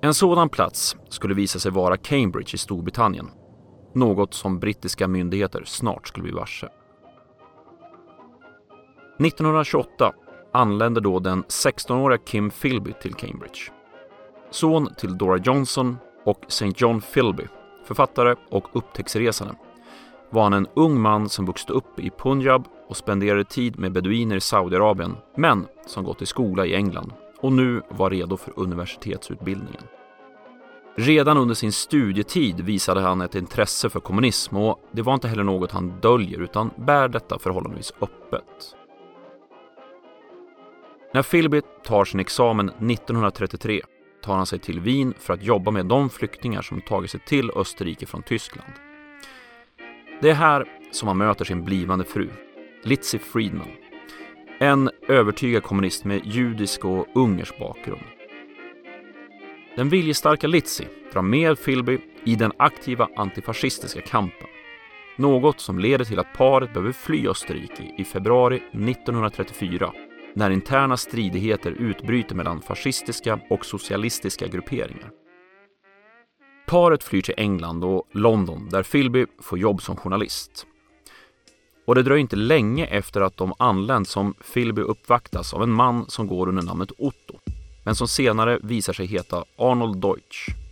En 0.02 0.14
sådan 0.14 0.48
plats 0.48 0.96
skulle 1.08 1.34
visa 1.34 1.58
sig 1.58 1.70
vara 1.72 1.96
Cambridge 1.96 2.54
i 2.54 2.58
Storbritannien. 2.58 3.30
Något 3.94 4.34
som 4.34 4.58
brittiska 4.58 5.08
myndigheter 5.08 5.62
snart 5.64 6.08
skulle 6.08 6.22
bli 6.22 6.32
varse. 6.32 6.68
1928 9.20 10.12
anlände 10.52 11.00
då 11.00 11.18
den 11.18 11.44
16-åriga 11.44 12.18
Kim 12.18 12.50
Philby 12.50 12.92
till 12.92 13.14
Cambridge. 13.14 13.60
Son 14.50 14.94
till 14.98 15.18
Dora 15.18 15.36
Johnson 15.36 15.96
och 16.24 16.38
St. 16.46 16.72
John 16.76 17.00
Philby, 17.00 17.44
författare 17.84 18.34
och 18.50 18.64
upptäcktsresande, 18.72 19.54
var 20.30 20.42
han 20.42 20.52
en 20.52 20.66
ung 20.74 21.00
man 21.00 21.28
som 21.28 21.46
vuxit 21.46 21.70
upp 21.70 21.98
i 22.00 22.10
Punjab 22.10 22.64
och 22.88 22.96
spenderade 22.96 23.44
tid 23.44 23.78
med 23.78 23.92
beduiner 23.92 24.36
i 24.36 24.40
Saudiarabien, 24.40 25.16
men 25.36 25.66
som 25.86 26.04
gått 26.04 26.22
i 26.22 26.26
skola 26.26 26.66
i 26.66 26.74
England 26.74 27.12
och 27.40 27.52
nu 27.52 27.82
var 27.88 28.10
redo 28.10 28.36
för 28.36 28.52
universitetsutbildningen. 28.56 29.82
Redan 30.96 31.38
under 31.38 31.54
sin 31.54 31.72
studietid 31.72 32.60
visade 32.60 33.00
han 33.00 33.20
ett 33.20 33.34
intresse 33.34 33.90
för 33.90 34.00
kommunism 34.00 34.56
och 34.56 34.80
det 34.92 35.02
var 35.02 35.14
inte 35.14 35.28
heller 35.28 35.44
något 35.44 35.72
han 35.72 36.00
döljer 36.00 36.40
utan 36.40 36.70
bär 36.76 37.08
detta 37.08 37.38
förhållandevis 37.38 37.92
öppet. 38.00 38.76
När 41.14 41.22
Philby 41.22 41.60
tar 41.84 42.04
sin 42.04 42.20
examen 42.20 42.68
1933 42.68 43.82
tar 44.24 44.36
han 44.36 44.46
sig 44.46 44.58
till 44.58 44.80
Wien 44.80 45.14
för 45.18 45.34
att 45.34 45.42
jobba 45.42 45.70
med 45.70 45.86
de 45.86 46.10
flyktingar 46.10 46.62
som 46.62 46.80
tagit 46.80 47.10
sig 47.10 47.20
till 47.20 47.50
Österrike 47.50 48.06
från 48.06 48.22
Tyskland. 48.22 48.72
Det 50.20 50.30
är 50.30 50.34
här 50.34 50.64
som 50.92 51.08
han 51.08 51.16
möter 51.16 51.44
sin 51.44 51.64
blivande 51.64 52.04
fru, 52.04 52.30
Litzy 52.82 53.18
Friedman. 53.18 53.68
En 54.58 54.90
övertygad 55.08 55.62
kommunist 55.62 56.04
med 56.04 56.20
judisk 56.24 56.84
och 56.84 57.06
ungersk 57.14 57.58
bakgrund. 57.58 58.02
Den 59.76 59.88
viljestarka 59.88 60.46
Litzy 60.46 60.84
drar 61.12 61.22
med 61.22 61.64
Philby 61.64 61.98
i 62.24 62.36
den 62.36 62.52
aktiva 62.56 63.08
antifascistiska 63.16 64.00
kampen. 64.00 64.48
Något 65.16 65.60
som 65.60 65.78
leder 65.78 66.04
till 66.04 66.18
att 66.18 66.36
paret 66.36 66.72
behöver 66.72 66.92
fly 66.92 67.28
Österrike 67.28 67.94
i 67.98 68.04
februari 68.04 68.56
1934 68.56 69.92
när 70.34 70.50
interna 70.50 70.96
stridigheter 70.96 71.70
utbryter 71.70 72.34
mellan 72.34 72.60
fascistiska 72.60 73.40
och 73.50 73.64
socialistiska 73.66 74.46
grupperingar. 74.46 75.10
Paret 76.66 77.04
flyr 77.04 77.22
till 77.22 77.34
England 77.36 77.84
och 77.84 78.08
London 78.12 78.68
där 78.68 78.82
Philby 78.82 79.26
får 79.42 79.58
jobb 79.58 79.82
som 79.82 79.96
journalist. 79.96 80.66
Och 81.86 81.94
det 81.94 82.02
dröjer 82.02 82.20
inte 82.20 82.36
länge 82.36 82.86
efter 82.86 83.20
att 83.20 83.36
de 83.36 83.54
anlänt 83.58 84.08
som 84.08 84.34
Philby 84.54 84.82
uppvaktas 84.82 85.54
av 85.54 85.62
en 85.62 85.72
man 85.72 86.04
som 86.08 86.26
går 86.26 86.48
under 86.48 86.62
namnet 86.62 86.92
Otto, 86.98 87.38
men 87.84 87.94
som 87.94 88.08
senare 88.08 88.58
visar 88.62 88.92
sig 88.92 89.06
heta 89.06 89.44
Arnold 89.56 90.00
Deutsch. 90.00 90.63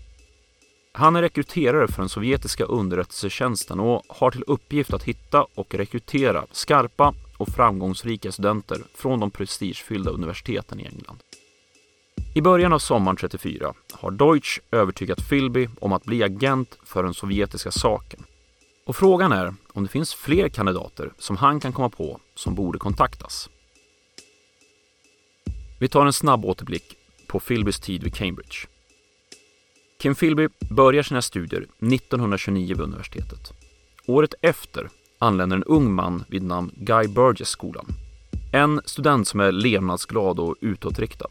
Han 0.95 1.17
är 1.17 1.23
rekryterare 1.23 1.89
för 1.89 2.03
den 2.03 2.09
sovjetiska 2.09 2.65
underrättelsetjänsten 2.65 3.81
och 3.81 4.03
har 4.09 4.31
till 4.31 4.45
uppgift 4.47 4.93
att 4.93 5.03
hitta 5.03 5.47
och 5.55 5.75
rekrytera 5.75 6.47
skarpa 6.53 7.15
och 7.37 7.49
framgångsrika 7.49 8.33
studenter 8.33 8.79
från 8.95 9.21
de 9.21 9.31
prestigefyllda 9.31 10.11
universiteten 10.11 10.81
i 10.81 10.85
England. 10.85 11.19
I 12.35 12.41
början 12.41 12.73
av 12.73 12.79
sommaren 12.79 13.17
34 13.17 13.75
har 13.93 14.11
Deutsch 14.11 14.61
övertygat 14.71 15.29
Philby 15.29 15.69
om 15.81 15.93
att 15.93 16.05
bli 16.05 16.23
agent 16.23 16.79
för 16.85 17.03
den 17.03 17.15
sovjetiska 17.15 17.71
saken. 17.71 18.25
Och 18.87 18.97
frågan 18.97 19.33
är 19.33 19.55
om 19.73 19.83
det 19.83 19.89
finns 19.89 20.15
fler 20.15 20.49
kandidater 20.49 21.13
som 21.19 21.37
han 21.37 21.61
kan 21.61 21.73
komma 21.73 21.89
på 21.89 22.21
som 22.35 22.55
borde 22.55 22.79
kontaktas. 22.79 23.51
Vi 25.81 25.89
tar 25.89 26.07
en 26.07 26.13
snabb 26.13 26.45
återblick 26.45 26.97
på 27.27 27.41
Philbys 27.41 27.81
tid 27.81 28.03
vid 28.03 28.15
Cambridge. 28.15 28.72
Kim 30.03 30.15
Philby 30.15 30.49
börjar 30.71 31.03
sina 31.03 31.23
studier 31.23 31.61
1929 31.61 32.69
vid 32.69 32.81
universitetet. 32.81 33.53
Året 34.07 34.35
efter 34.41 34.89
anländer 35.19 35.57
en 35.57 35.65
ung 35.65 35.93
man 35.93 36.25
vid 36.29 36.43
namn 36.43 36.71
Guy 36.77 37.09
Burgess-skolan. 37.09 37.87
En 38.53 38.81
student 38.85 39.29
som 39.29 39.41
är 39.41 39.53
levnadsglad 39.53 40.41
och 40.41 40.57
utåtriktad. 40.61 41.29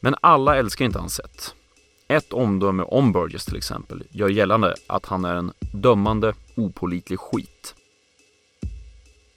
Men 0.00 0.14
alla 0.20 0.56
älskar 0.56 0.84
inte 0.84 0.98
hans 0.98 1.14
sätt. 1.14 1.54
Ett 2.08 2.32
omdöme 2.32 2.82
om 2.82 3.12
Burgess 3.12 3.44
till 3.44 3.56
exempel 3.56 4.04
gör 4.10 4.28
gällande 4.28 4.74
att 4.86 5.06
han 5.06 5.24
är 5.24 5.34
en 5.34 5.52
dömande, 5.72 6.34
opolitlig 6.54 7.18
skit. 7.18 7.74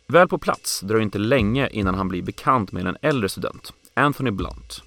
Väl 0.08 0.28
på 0.28 0.38
plats 0.38 0.82
dröjer 0.82 1.04
inte 1.04 1.18
länge 1.18 1.70
innan 1.70 1.96
han 1.96 2.08
blir 2.08 2.22
bekant 2.22 2.72
med 2.72 2.88
en 2.88 2.98
äldre 3.02 3.30
student, 3.30 3.74
Anthony 3.94 4.32
Blunt. 4.32 4.84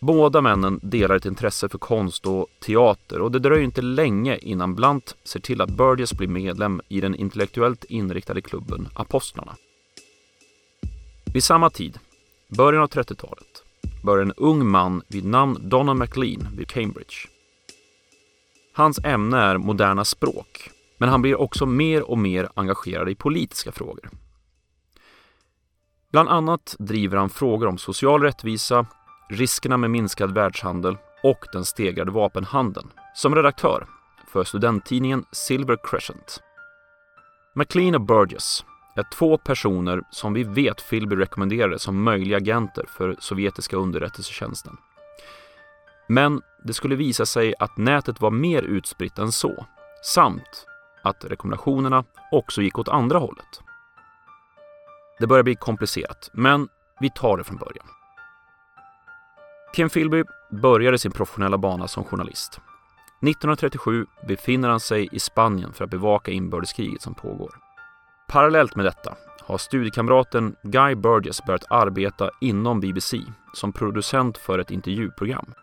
Båda 0.00 0.40
männen 0.40 0.80
delar 0.82 1.16
ett 1.16 1.26
intresse 1.26 1.68
för 1.68 1.78
konst 1.78 2.26
och 2.26 2.46
teater 2.60 3.20
och 3.20 3.32
det 3.32 3.38
dröjer 3.38 3.64
inte 3.64 3.82
länge 3.82 4.36
innan 4.36 4.74
Blunt 4.74 5.16
ser 5.24 5.40
till 5.40 5.60
att 5.60 5.70
Burgess 5.70 6.12
blir 6.14 6.28
medlem 6.28 6.80
i 6.88 7.00
den 7.00 7.14
intellektuellt 7.14 7.84
inriktade 7.84 8.40
klubben 8.40 8.88
Apostlarna. 8.94 9.56
Vid 11.32 11.44
samma 11.44 11.70
tid, 11.70 11.98
början 12.48 12.82
av 12.82 12.88
30-talet, 12.88 13.64
börjar 14.04 14.24
en 14.24 14.32
ung 14.36 14.66
man 14.66 15.02
vid 15.08 15.24
namn 15.24 15.58
Donald 15.60 15.98
MacLean 15.98 16.48
vid 16.56 16.68
Cambridge. 16.68 17.16
Hans 18.74 18.98
ämne 19.04 19.38
är 19.38 19.58
moderna 19.58 20.04
språk, 20.04 20.70
men 20.98 21.08
han 21.08 21.22
blir 21.22 21.40
också 21.40 21.66
mer 21.66 22.10
och 22.10 22.18
mer 22.18 22.48
engagerad 22.54 23.08
i 23.08 23.14
politiska 23.14 23.72
frågor. 23.72 24.10
Bland 26.12 26.28
annat 26.28 26.76
driver 26.78 27.16
han 27.16 27.30
frågor 27.30 27.66
om 27.66 27.78
social 27.78 28.22
rättvisa, 28.22 28.86
riskerna 29.30 29.76
med 29.76 29.90
minskad 29.90 30.34
världshandel 30.34 30.96
och 31.22 31.46
den 31.52 31.64
stegrade 31.64 32.10
vapenhandeln 32.10 32.92
som 33.14 33.34
redaktör 33.34 33.86
för 34.28 34.44
studenttidningen 34.44 35.24
Silver 35.32 35.76
Crescent. 35.84 36.40
McLean 37.54 37.94
och 37.94 38.00
Burgess 38.00 38.64
är 38.96 39.04
två 39.12 39.38
personer 39.38 40.02
som 40.10 40.32
vi 40.32 40.42
vet 40.44 40.88
Philby 40.90 41.16
rekommenderade 41.16 41.78
som 41.78 42.02
möjliga 42.02 42.36
agenter 42.36 42.84
för 42.88 43.16
sovjetiska 43.18 43.76
underrättelsetjänsten. 43.76 44.76
Men 46.08 46.42
det 46.64 46.72
skulle 46.72 46.96
visa 46.96 47.26
sig 47.26 47.54
att 47.58 47.76
nätet 47.76 48.20
var 48.20 48.30
mer 48.30 48.62
utspritt 48.62 49.18
än 49.18 49.32
så, 49.32 49.66
samt 50.02 50.66
att 51.02 51.24
rekommendationerna 51.24 52.04
också 52.32 52.62
gick 52.62 52.78
åt 52.78 52.88
andra 52.88 53.18
hållet. 53.18 53.60
Det 55.18 55.26
börjar 55.26 55.42
bli 55.42 55.54
komplicerat, 55.54 56.30
men 56.32 56.68
vi 57.00 57.10
tar 57.10 57.36
det 57.36 57.44
från 57.44 57.56
början. 57.56 57.86
Kim 59.72 59.88
Philby 59.88 60.24
började 60.50 60.98
sin 60.98 61.12
professionella 61.12 61.58
bana 61.58 61.88
som 61.88 62.04
journalist. 62.04 62.60
1937 63.22 64.06
befinner 64.28 64.68
han 64.68 64.80
sig 64.80 65.08
i 65.12 65.18
Spanien 65.18 65.72
för 65.72 65.84
att 65.84 65.90
bevaka 65.90 66.30
inbördeskriget 66.30 67.02
som 67.02 67.14
pågår. 67.14 67.50
Parallellt 68.28 68.76
med 68.76 68.84
detta 68.84 69.14
har 69.40 69.58
studiekamraten 69.58 70.56
Guy 70.62 70.94
Burgess 70.94 71.44
börjat 71.44 71.64
arbeta 71.70 72.30
inom 72.40 72.80
BBC 72.80 73.18
som 73.54 73.72
producent 73.72 74.38
för 74.38 74.58
ett 74.58 74.70
intervjuprogram. 74.70 75.54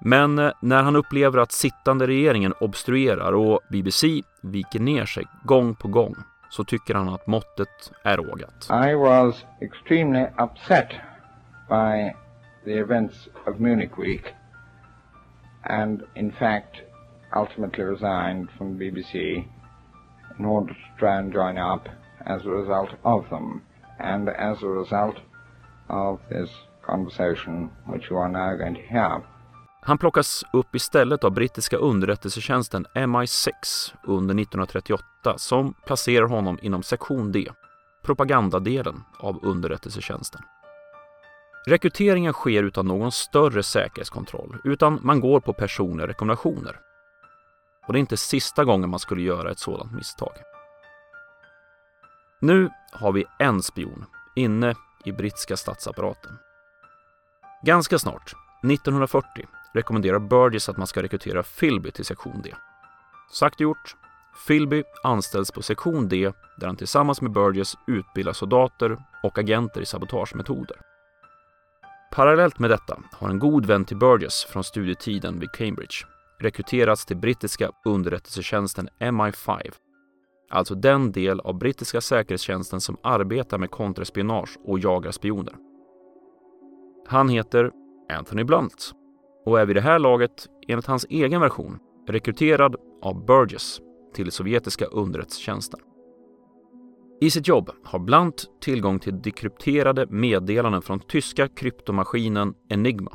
Men 0.00 0.38
eh, 0.38 0.52
när 0.62 0.82
han 0.82 0.96
upplever 0.96 1.38
att 1.38 1.52
sittande 1.52 2.06
regeringen 2.06 2.54
obstruerar 2.60 3.32
och 3.32 3.60
BBC 3.70 4.22
viker 4.42 4.80
ner 4.80 5.06
sig 5.06 5.24
gång 5.44 5.74
på 5.74 5.88
gång 5.88 6.14
så 6.50 6.64
tycker 6.64 6.94
han 6.94 7.08
att 7.08 7.26
måttet 7.26 7.92
är 8.04 8.16
rågat. 8.16 8.70
I 8.90 8.94
was 8.94 9.44
extremely 9.60 10.26
upset 10.38 10.88
by 11.68 12.25
the 12.66 12.80
events 12.80 13.28
of 13.46 13.60
Munich 13.60 13.96
Week 13.96 14.34
and 15.64 16.02
in 16.16 16.32
fact 16.32 16.82
ultimately 17.34 17.84
resigned 17.84 18.48
from 18.58 18.78
BBC 18.78 19.44
in 20.38 20.44
order 20.44 20.74
to 20.74 20.98
try 20.98 21.18
and 21.18 21.32
join 21.32 21.58
up 21.58 21.88
as 22.26 22.44
a 22.44 22.50
result 22.50 22.90
of 23.02 23.30
them 23.30 23.62
and 23.98 24.28
as 24.28 24.62
a 24.62 24.66
result 24.66 25.16
of 25.88 26.20
this 26.28 26.50
conversation 26.82 27.70
which 27.86 28.10
you 28.10 28.16
are 28.16 28.28
now 28.28 28.56
going 28.56 28.74
to 28.74 28.82
hear. 28.82 29.22
Han 29.80 29.98
plockas 29.98 30.44
upp 30.52 30.74
istället 30.74 31.24
av 31.24 31.30
brittiska 31.30 31.76
underrättelsetjänsten 31.76 32.86
MI6 32.94 33.50
under 34.04 34.34
1938 34.34 35.04
som 35.36 35.74
placerar 35.86 36.26
honom 36.26 36.58
inom 36.62 36.82
sektion 36.82 37.32
D, 37.32 37.48
propagandadelen 38.02 39.04
av 39.18 39.44
underrättelsetjänsten. 39.44 40.40
Rekryteringen 41.68 42.32
sker 42.32 42.62
utan 42.62 42.86
någon 42.86 43.12
större 43.12 43.62
säkerhetskontroll, 43.62 44.58
utan 44.64 45.00
man 45.02 45.20
går 45.20 45.40
på 45.40 45.52
personliga 45.52 46.06
rekommendationer. 46.06 46.80
Och 47.86 47.92
det 47.92 47.98
är 47.98 48.00
inte 48.00 48.16
sista 48.16 48.64
gången 48.64 48.90
man 48.90 48.98
skulle 48.98 49.22
göra 49.22 49.50
ett 49.50 49.58
sådant 49.58 49.92
misstag. 49.92 50.32
Nu 52.40 52.70
har 52.92 53.12
vi 53.12 53.24
en 53.38 53.62
spion 53.62 54.04
inne 54.36 54.74
i 55.04 55.12
brittiska 55.12 55.56
statsapparaten. 55.56 56.38
Ganska 57.62 57.98
snart, 57.98 58.32
1940, 58.72 59.46
rekommenderar 59.74 60.18
Burgess 60.18 60.68
att 60.68 60.76
man 60.76 60.86
ska 60.86 61.02
rekrytera 61.02 61.42
Philby 61.42 61.90
till 61.90 62.04
sektion 62.04 62.42
D. 62.42 62.54
Sagt 63.32 63.54
och 63.54 63.60
gjort. 63.60 63.96
Philby 64.46 64.84
anställs 65.02 65.50
på 65.50 65.62
sektion 65.62 66.08
D 66.08 66.32
där 66.56 66.66
han 66.66 66.76
tillsammans 66.76 67.20
med 67.20 67.32
Burgess 67.32 67.74
utbildar 67.86 68.32
soldater 68.32 68.96
och 69.22 69.38
agenter 69.38 69.80
i 69.80 69.86
sabotagemetoder. 69.86 70.76
Parallellt 72.12 72.58
med 72.58 72.70
detta 72.70 73.02
har 73.12 73.28
en 73.28 73.38
god 73.38 73.66
vän 73.66 73.84
till 73.84 73.96
Burgess 73.96 74.44
från 74.44 74.64
studietiden 74.64 75.40
vid 75.40 75.52
Cambridge 75.52 76.06
rekryterats 76.40 77.06
till 77.06 77.16
brittiska 77.16 77.70
underrättelsetjänsten 77.84 78.88
MI5. 79.00 79.72
Alltså 80.50 80.74
den 80.74 81.12
del 81.12 81.40
av 81.40 81.58
brittiska 81.58 82.00
säkerhetstjänsten 82.00 82.80
som 82.80 82.96
arbetar 83.02 83.58
med 83.58 83.70
kontraspionage 83.70 84.58
och 84.64 84.78
jagar 84.78 85.10
spioner. 85.10 85.54
Han 87.06 87.28
heter 87.28 87.70
Anthony 88.12 88.44
Blunt 88.44 88.92
och 89.44 89.60
är 89.60 89.66
vid 89.66 89.76
det 89.76 89.80
här 89.80 89.98
laget, 89.98 90.46
enligt 90.68 90.86
hans 90.86 91.06
egen 91.10 91.40
version, 91.40 91.78
rekryterad 92.08 92.76
av 93.02 93.26
Burgess 93.26 93.80
till 94.14 94.32
sovjetiska 94.32 94.84
underrättelsetjänsten. 94.84 95.80
I 97.20 97.30
sitt 97.30 97.48
jobb 97.48 97.70
har 97.84 97.98
Blunt 97.98 98.44
tillgång 98.60 98.98
till 98.98 99.22
dekrypterade 99.22 100.06
meddelanden 100.06 100.82
från 100.82 101.00
tyska 101.00 101.48
kryptomaskinen 101.48 102.54
Enigma. 102.68 103.12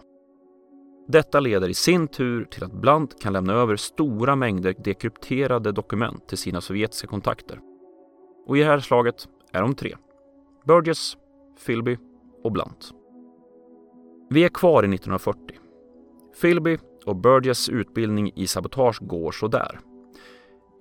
Detta 1.08 1.40
leder 1.40 1.70
i 1.70 1.74
sin 1.74 2.08
tur 2.08 2.46
till 2.46 2.64
att 2.64 2.74
Blunt 2.74 3.22
kan 3.22 3.34
lämna 3.34 3.54
över 3.54 3.76
stora 3.76 4.36
mängder 4.36 4.76
dekrypterade 4.84 5.72
dokument 5.72 6.28
till 6.28 6.38
sina 6.38 6.62
sovjetiska 6.62 7.08
kontakter. 7.08 7.60
Och 8.48 8.58
i 8.58 8.60
det 8.60 8.66
här 8.66 8.80
slaget 8.80 9.28
är 9.52 9.62
de 9.62 9.76
tre. 9.76 9.96
Burgess, 10.66 11.18
Philby 11.66 11.98
och 12.44 12.52
Blunt. 12.52 12.92
Vi 14.30 14.44
är 14.44 14.50
kvar 14.50 14.84
i 14.84 14.96
1940. 14.96 15.42
Philby 16.42 16.78
och 17.06 17.16
Burgess 17.16 17.70
utbildning 17.70 18.32
i 18.36 18.48
sabotage 18.48 19.00
går 19.02 19.32
sådär. 19.32 19.80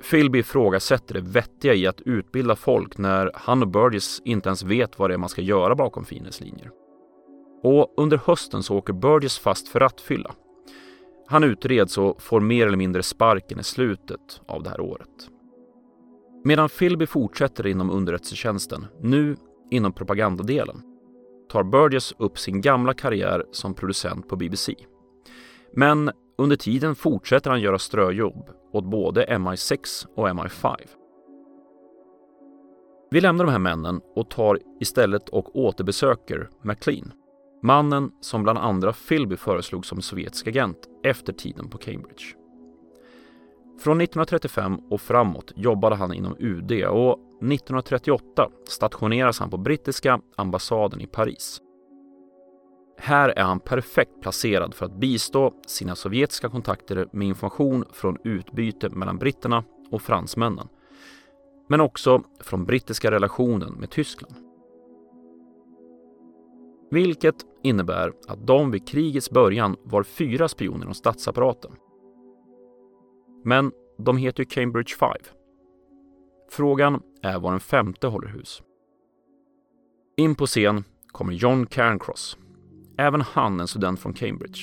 Philby 0.02 0.38
ifrågasätter 0.38 1.14
det 1.14 1.20
vettiga 1.20 1.74
i 1.74 1.86
att 1.86 2.00
utbilda 2.00 2.56
folk 2.56 2.98
när 2.98 3.30
han 3.34 3.62
och 3.62 3.68
Burgess 3.68 4.20
inte 4.24 4.48
ens 4.48 4.62
vet 4.62 4.98
vad 4.98 5.10
det 5.10 5.14
är 5.14 5.18
man 5.18 5.28
ska 5.28 5.42
göra 5.42 5.74
bakom 5.74 6.04
fiendens 6.04 6.40
linjer. 6.40 6.70
Och 7.62 7.94
under 7.96 8.16
hösten 8.16 8.62
så 8.62 8.76
åker 8.76 8.92
Burgess 8.92 9.38
fast 9.38 9.68
för 9.68 9.80
rattfylla. 9.80 10.34
Han 11.26 11.44
utreds 11.44 11.98
och 11.98 12.22
får 12.22 12.40
mer 12.40 12.66
eller 12.66 12.76
mindre 12.76 13.02
sparken 13.02 13.60
i 13.60 13.62
slutet 13.64 14.40
av 14.46 14.62
det 14.62 14.70
här 14.70 14.80
året. 14.80 15.28
Medan 16.44 16.68
Philby 16.68 17.06
fortsätter 17.06 17.66
inom 17.66 17.90
underrättelsetjänsten, 17.90 18.86
nu 19.00 19.36
inom 19.70 19.92
propagandadelen, 19.92 20.82
tar 21.50 21.62
Burgess 21.62 22.14
upp 22.18 22.38
sin 22.38 22.60
gamla 22.60 22.94
karriär 22.94 23.44
som 23.52 23.74
producent 23.74 24.28
på 24.28 24.36
BBC. 24.36 24.74
Men 25.72 26.10
under 26.38 26.56
tiden 26.56 26.94
fortsätter 26.94 27.50
han 27.50 27.60
göra 27.60 27.78
ströjobb 27.78 28.50
åt 28.72 28.84
både 28.84 29.24
MI6 29.24 30.06
och 30.16 30.28
MI5. 30.28 30.76
Vi 33.10 33.20
lämnar 33.20 33.44
de 33.44 33.50
här 33.50 33.58
männen 33.58 34.00
och 34.16 34.30
tar 34.30 34.58
istället 34.80 35.28
och 35.28 35.56
återbesöker 35.56 36.48
McLean. 36.62 37.12
Mannen 37.62 38.10
som 38.20 38.42
bland 38.42 38.58
andra 38.58 38.92
Philby 38.92 39.36
föreslog 39.36 39.86
som 39.86 40.02
sovjetisk 40.02 40.46
agent 40.46 40.88
efter 41.04 41.32
tiden 41.32 41.68
på 41.68 41.78
Cambridge. 41.78 42.24
Från 43.80 44.00
1935 44.00 44.78
och 44.90 45.00
framåt 45.00 45.52
jobbade 45.56 45.96
han 45.96 46.14
inom 46.14 46.36
UD 46.38 46.84
och 46.84 47.18
1938 47.40 48.48
stationeras 48.68 49.38
han 49.40 49.50
på 49.50 49.56
brittiska 49.56 50.20
ambassaden 50.36 51.00
i 51.00 51.06
Paris. 51.06 51.60
Här 53.02 53.28
är 53.28 53.42
han 53.42 53.60
perfekt 53.60 54.20
placerad 54.20 54.74
för 54.74 54.86
att 54.86 55.00
bistå 55.00 55.54
sina 55.66 55.96
sovjetiska 55.96 56.48
kontakter 56.48 57.08
med 57.12 57.28
information 57.28 57.84
från 57.92 58.16
utbyte 58.24 58.88
mellan 58.88 59.18
britterna 59.18 59.64
och 59.90 60.02
fransmännen. 60.02 60.68
Men 61.68 61.80
också 61.80 62.22
från 62.40 62.64
brittiska 62.64 63.10
relationen 63.10 63.72
med 63.72 63.90
Tyskland. 63.90 64.34
Vilket 66.90 67.34
innebär 67.62 68.12
att 68.28 68.46
de 68.46 68.70
vid 68.70 68.88
krigets 68.88 69.30
början 69.30 69.76
var 69.82 70.02
fyra 70.02 70.48
spioner 70.48 70.82
inom 70.82 70.94
statsapparaten. 70.94 71.72
Men 73.44 73.72
de 73.98 74.16
heter 74.16 74.40
ju 74.40 74.48
Cambridge 74.48 74.94
Five. 74.98 75.30
Frågan 76.50 77.02
är 77.22 77.38
var 77.38 77.50
den 77.50 77.60
femte 77.60 78.06
håller 78.06 78.28
hus. 78.28 78.62
In 80.16 80.34
på 80.34 80.46
scen 80.46 80.84
kommer 81.06 81.32
John 81.32 81.66
Cairncross 81.66 82.36
Även 83.00 83.20
han 83.20 83.60
en 83.60 83.68
student 83.68 84.00
från 84.00 84.12
Cambridge, 84.12 84.60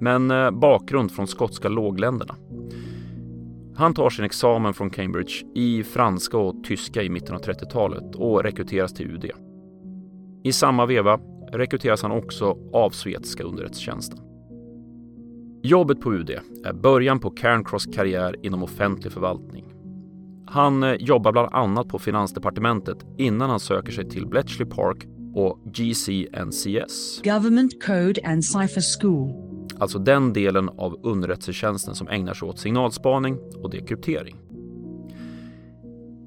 men 0.00 0.30
eh, 0.30 0.50
bakgrund 0.50 1.12
från 1.12 1.26
skotska 1.26 1.68
lågländerna. 1.68 2.36
Han 3.76 3.94
tar 3.94 4.10
sin 4.10 4.24
examen 4.24 4.74
från 4.74 4.90
Cambridge 4.90 5.32
i 5.54 5.84
franska 5.84 6.38
och 6.38 6.64
tyska 6.64 7.02
i 7.02 7.10
mitten 7.10 7.34
av 7.34 7.40
30-talet 7.40 8.14
och 8.14 8.42
rekryteras 8.42 8.94
till 8.94 9.10
UD. 9.10 9.30
I 10.44 10.52
samma 10.52 10.86
veva 10.86 11.20
rekryteras 11.52 12.02
han 12.02 12.12
också 12.12 12.56
av 12.72 12.90
sovjetiska 12.90 13.44
underrättelsetjänsten. 13.44 14.18
Jobbet 15.62 16.00
på 16.00 16.14
UD 16.14 16.30
är 16.64 16.72
början 16.72 17.20
på 17.20 17.30
Cairncross 17.30 17.86
karriär 17.86 18.36
inom 18.42 18.62
offentlig 18.62 19.12
förvaltning. 19.12 19.64
Han 20.46 20.82
eh, 20.82 20.94
jobbar 20.94 21.32
bland 21.32 21.48
annat 21.52 21.88
på 21.88 21.98
Finansdepartementet 21.98 23.06
innan 23.18 23.50
han 23.50 23.60
söker 23.60 23.92
sig 23.92 24.08
till 24.08 24.26
Bletchley 24.26 24.68
Park 24.68 25.06
och 25.34 25.58
GCNCS. 25.64 27.22
Government 27.24 27.84
Code 27.84 28.20
and 28.24 28.44
Cipher 28.44 29.00
School. 29.00 29.32
Alltså 29.78 29.98
den 29.98 30.32
delen 30.32 30.68
av 30.68 31.00
underrättelsetjänsten 31.02 31.94
som 31.94 32.08
ägnar 32.08 32.34
sig 32.34 32.48
åt 32.48 32.58
signalspaning 32.58 33.38
och 33.62 33.70
dekryptering. 33.70 34.36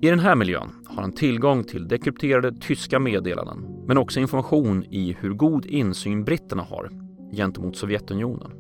I 0.02 0.10
den 0.10 0.20
här 0.20 0.36
miljön 0.36 0.70
har 0.86 1.02
han 1.02 1.12
tillgång 1.12 1.63
till 1.63 1.88
dekrypterade 1.88 2.52
tyska 2.52 3.00
meddelanden 3.00 3.84
men 3.88 3.98
också 3.98 4.20
information 4.20 4.84
i 4.84 5.18
hur 5.20 5.34
god 5.34 5.66
insyn 5.66 6.24
britterna 6.24 6.63
har 6.63 6.89
gentemot 7.36 7.78
Sovjetunionen. 7.78 8.52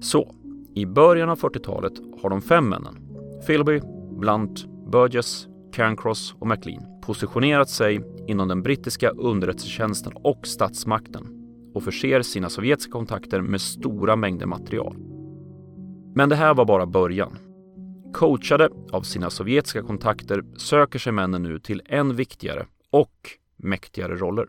Så, 0.00 0.34
i 0.74 0.86
början 0.86 1.30
av 1.30 1.38
40-talet 1.38 1.92
har 2.22 2.30
de 2.30 2.42
fem 2.42 2.68
männen, 2.68 2.98
Philby, 3.46 3.80
Blunt, 4.10 4.66
Burgess, 4.92 5.46
Cairncross 5.72 6.34
och 6.38 6.46
McLean 6.46 6.95
positionerat 7.06 7.70
sig 7.70 8.00
inom 8.26 8.48
den 8.48 8.62
brittiska 8.62 9.10
underrättelsetjänsten 9.10 10.12
och 10.12 10.46
statsmakten 10.46 11.28
och 11.74 11.82
förser 11.82 12.22
sina 12.22 12.50
sovjetiska 12.50 12.92
kontakter 12.92 13.40
med 13.40 13.60
stora 13.60 14.16
mängder 14.16 14.46
material. 14.46 14.96
Men 16.14 16.28
det 16.28 16.36
här 16.36 16.54
var 16.54 16.64
bara 16.64 16.86
början. 16.86 17.38
Coachade 18.14 18.70
av 18.92 19.02
sina 19.02 19.30
sovjetiska 19.30 19.82
kontakter 19.82 20.44
söker 20.56 20.98
sig 20.98 21.12
männen 21.12 21.42
nu 21.42 21.58
till 21.58 21.82
än 21.86 22.16
viktigare 22.16 22.66
och 22.90 23.30
mäktigare 23.56 24.16
roller. 24.16 24.46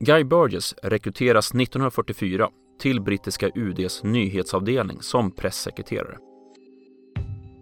Guy 0.00 0.24
Burgess 0.24 0.74
rekryteras 0.82 1.46
1944 1.46 2.48
till 2.80 3.00
brittiska 3.00 3.50
UDs 3.54 4.02
nyhetsavdelning 4.04 5.02
som 5.02 5.30
pressekreterare. 5.30 6.29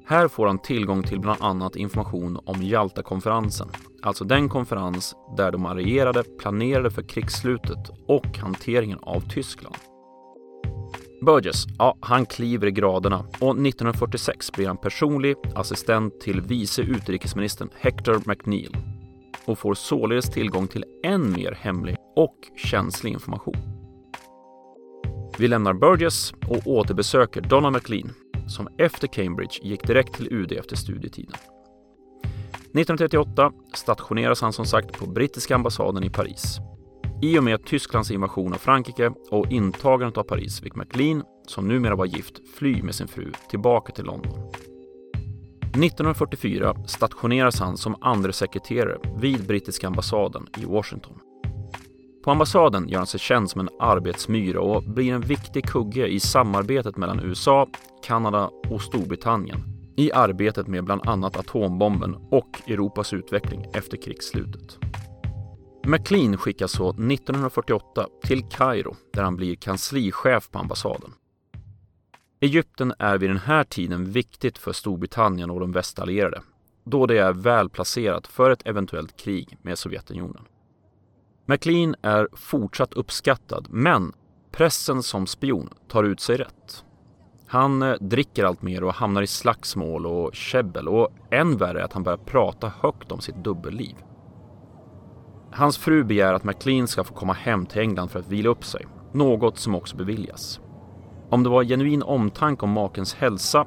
Här 0.08 0.28
får 0.28 0.46
han 0.46 0.58
tillgång 0.58 1.02
till 1.02 1.20
bland 1.20 1.42
annat 1.42 1.76
information 1.76 2.38
om 2.44 2.62
Jalta-konferensen, 2.62 3.68
alltså 4.02 4.24
den 4.24 4.48
konferens 4.48 5.14
där 5.36 5.52
de 5.52 5.66
allierade 5.66 6.22
planerade 6.22 6.90
för 6.90 7.02
krigsslutet 7.02 7.90
och 8.06 8.38
hanteringen 8.38 8.98
av 9.02 9.20
Tyskland. 9.20 9.74
Burgess, 11.26 11.64
ja, 11.78 11.96
han 12.00 12.26
kliver 12.26 12.66
i 12.66 12.70
graderna 12.70 13.18
och 13.18 13.50
1946 13.50 14.52
blir 14.52 14.66
han 14.66 14.76
personlig 14.76 15.36
assistent 15.54 16.20
till 16.20 16.40
vice 16.40 16.82
utrikesministern 16.82 17.70
Hector 17.80 18.22
McNeil 18.26 18.76
och 19.44 19.58
får 19.58 19.74
således 19.74 20.30
tillgång 20.30 20.68
till 20.68 20.84
än 21.04 21.32
mer 21.32 21.52
hemlig 21.52 21.96
och 22.16 22.36
känslig 22.56 23.12
information. 23.12 23.56
Vi 25.38 25.48
lämnar 25.48 25.72
Burgess 25.72 26.32
och 26.32 26.66
återbesöker 26.66 27.40
Donna 27.40 27.70
McLean 27.70 28.12
som 28.48 28.68
efter 28.78 29.08
Cambridge 29.08 29.58
gick 29.62 29.87
direkt 29.87 30.14
till 30.14 30.32
UD 30.32 30.52
efter 30.52 30.76
studietiden. 30.76 31.34
1938 32.74 33.52
stationeras 33.74 34.40
han 34.40 34.52
som 34.52 34.66
sagt 34.66 34.98
på 34.98 35.06
brittiska 35.06 35.54
ambassaden 35.54 36.04
i 36.04 36.11
Paris. 36.11 36.58
I 37.22 37.38
och 37.38 37.44
med 37.44 37.64
Tysklands 37.64 38.11
invasion 38.11 38.52
av 38.52 38.58
Frankrike 38.58 39.12
och 39.30 39.52
intagandet 39.52 40.18
av 40.18 40.22
Paris 40.22 40.61
fick 40.61 40.74
MacLean, 40.74 41.22
som 41.46 41.68
numera 41.68 41.94
var 41.94 42.06
gift, 42.06 42.34
fly 42.58 42.82
med 42.82 42.94
sin 42.94 43.08
fru 43.08 43.32
tillbaka 43.50 43.92
till 43.92 44.04
London. 44.04 44.32
1944 45.62 46.74
stationeras 46.87 47.61
han 47.61 47.76
som 47.76 47.96
andre 48.00 48.32
sekreterare 48.32 48.98
vid 49.20 49.46
brittiska 49.46 49.87
ambassaden 49.87 50.46
i 50.58 50.64
Washington. 50.64 51.20
På 52.28 52.32
ambassaden 52.32 52.88
gör 52.88 52.98
han 52.98 53.06
sig 53.06 53.20
känd 53.20 53.50
som 53.50 53.60
en 53.60 53.68
arbetsmyra 53.78 54.60
och 54.60 54.82
blir 54.82 55.12
en 55.12 55.20
viktig 55.20 55.64
kugge 55.64 56.06
i 56.06 56.20
samarbetet 56.20 56.96
mellan 56.96 57.20
USA, 57.20 57.68
Kanada 58.02 58.50
och 58.70 58.82
Storbritannien 58.82 59.64
i 59.96 60.12
arbetet 60.12 60.66
med 60.66 60.84
bland 60.84 61.08
annat 61.08 61.36
atombomben 61.36 62.14
och 62.30 62.60
Europas 62.66 63.12
utveckling 63.12 63.66
efter 63.74 63.96
krigsslutet. 63.96 64.78
McLean 65.86 66.36
skickas 66.36 66.72
så 66.72 66.90
1948 66.90 68.06
till 68.22 68.42
Kairo 68.42 68.96
där 69.12 69.22
han 69.22 69.36
blir 69.36 69.56
kanslichef 69.56 70.50
på 70.50 70.58
ambassaden. 70.58 71.12
Egypten 72.40 72.94
är 72.98 73.18
vid 73.18 73.30
den 73.30 73.38
här 73.38 73.64
tiden 73.64 74.12
viktigt 74.12 74.58
för 74.58 74.72
Storbritannien 74.72 75.50
och 75.50 75.60
de 75.60 75.72
västallierade 75.72 76.42
då 76.84 77.06
det 77.06 77.18
är 77.18 77.32
välplacerat 77.32 78.26
för 78.26 78.50
ett 78.50 78.66
eventuellt 78.66 79.16
krig 79.16 79.56
med 79.62 79.78
Sovjetunionen. 79.78 80.42
McLean 81.50 81.94
är 82.02 82.28
fortsatt 82.32 82.94
uppskattad 82.94 83.66
men 83.70 84.12
pressen 84.50 85.02
som 85.02 85.26
spion 85.26 85.68
tar 85.88 86.04
ut 86.04 86.20
sig 86.20 86.37
rätt. 86.37 86.84
Han 87.46 87.82
eh, 87.82 87.94
dricker 88.00 88.44
allt 88.44 88.62
mer 88.62 88.84
och 88.84 88.94
hamnar 88.94 89.22
i 89.22 89.26
slagsmål 89.26 90.06
och 90.06 90.34
käbbel 90.34 90.88
och 90.88 91.08
än 91.30 91.56
värre 91.56 91.80
är 91.80 91.84
att 91.84 91.92
han 91.92 92.02
börjar 92.02 92.18
prata 92.18 92.72
högt 92.80 93.12
om 93.12 93.20
sitt 93.20 93.44
dubbelliv. 93.44 93.96
Hans 95.52 95.78
fru 95.78 96.04
begär 96.04 96.34
att 96.34 96.44
McLean 96.44 96.88
ska 96.88 97.04
få 97.04 97.14
komma 97.14 97.32
hem 97.32 97.66
till 97.66 97.80
England 97.80 98.08
för 98.08 98.18
att 98.18 98.28
vila 98.28 98.48
upp 98.48 98.64
sig, 98.64 98.87
något 99.12 99.58
som 99.58 99.74
också 99.74 99.96
beviljas. 99.96 100.61
Om 101.30 101.42
det 101.42 101.50
var 101.50 101.64
genuin 101.64 102.02
omtanke 102.02 102.64
om 102.64 102.70
makens 102.70 103.14
hälsa 103.14 103.66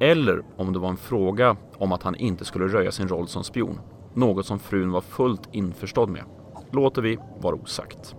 eller 0.00 0.42
om 0.56 0.72
det 0.72 0.78
var 0.78 0.88
en 0.88 0.96
fråga 0.96 1.56
om 1.78 1.92
att 1.92 2.02
han 2.02 2.14
inte 2.14 2.44
skulle 2.44 2.66
röja 2.66 2.92
sin 2.92 3.08
roll 3.08 3.28
som 3.28 3.44
spion, 3.44 3.80
något 4.14 4.46
som 4.46 4.58
frun 4.58 4.90
var 4.90 5.00
fullt 5.00 5.48
införstådd 5.52 6.08
med, 6.08 6.24
låter 6.72 7.02
vi 7.02 7.18
vara 7.40 7.54
osagt. 7.54 8.14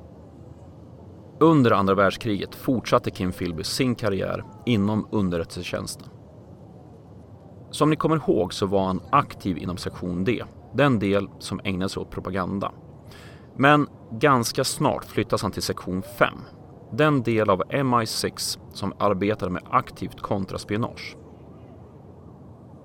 Under 1.39 1.71
andra 1.71 1.95
världskriget 1.95 2.55
fortsatte 2.55 3.11
Kim 3.11 3.31
Philby 3.31 3.63
sin 3.63 3.95
karriär 3.95 4.43
inom 4.65 5.07
underrättelsetjänsten. 5.11 6.07
Som 7.71 7.89
ni 7.89 7.95
kommer 7.95 8.15
ihåg 8.15 8.53
så 8.53 8.65
var 8.65 8.85
han 8.85 9.01
aktiv 9.09 9.57
inom 9.57 9.77
sektion 9.77 10.23
D, 10.23 10.43
den 10.73 10.99
del 10.99 11.29
som 11.39 11.61
ägnade 11.63 11.89
sig 11.89 12.01
åt 12.01 12.09
propaganda. 12.09 12.71
Men 13.55 13.87
ganska 14.11 14.63
snart 14.63 15.05
flyttas 15.05 15.41
han 15.41 15.51
till 15.51 15.61
sektion 15.61 16.01
5, 16.01 16.33
den 16.91 17.23
del 17.23 17.49
av 17.49 17.63
MI6 17.63 18.59
som 18.73 18.93
arbetade 18.99 19.51
med 19.51 19.63
aktivt 19.69 20.21
kontraspionage. 20.21 21.17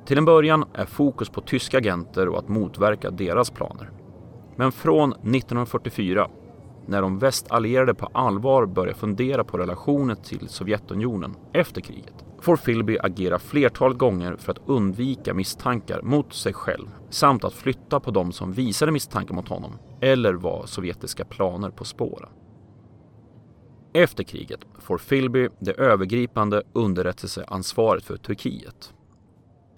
Till 0.07 0.19
en 0.19 0.25
början 0.25 0.65
är 0.75 0.85
fokus 0.85 1.29
på 1.29 1.41
tyska 1.41 1.79
agenter 1.79 2.29
och 2.29 2.39
att 2.39 2.49
motverka 2.49 3.11
deras 3.11 3.51
planer. 3.51 3.91
Men 4.57 4.73
från 4.73 5.12
1944, 5.12 6.31
när 6.87 7.03
de 7.03 7.19
västallierade 7.19 7.95
på 7.95 8.07
allvar 8.12 8.66
börjar 8.66 8.95
fundera 8.95 9.45
på 9.45 9.59
relationen 9.59 10.16
till 10.16 10.49
Sovjetunionen 10.49 11.35
efter 11.53 11.81
kriget, 11.81 12.25
får 12.40 12.57
Philby 12.57 12.99
agera 12.99 13.38
flertal 13.38 13.95
gånger 13.95 14.37
för 14.37 14.53
att 14.53 14.69
undvika 14.69 15.35
misstankar 15.35 16.03
mot 16.03 16.35
sig 16.35 16.53
själv 16.53 16.87
samt 17.11 17.45
att 17.45 17.53
flytta 17.53 18.01
på 18.01 18.11
de 18.11 18.33
som 18.33 18.53
visade 18.53 18.92
misstankar 18.92 19.35
mot 19.35 19.49
honom 19.49 19.73
eller 20.01 20.33
var 20.33 20.66
sovjetiska 20.66 21.25
planer 21.25 21.71
på 21.71 21.85
spåren. 21.85 22.31
Efter 23.92 24.25
kriget 24.25 24.61
får 24.79 24.99
Philby 24.99 25.49
det 25.59 25.73
övergripande 25.73 26.62
underrättelseansvaret 26.73 28.05
för 28.05 28.16
Turkiet. 28.16 28.95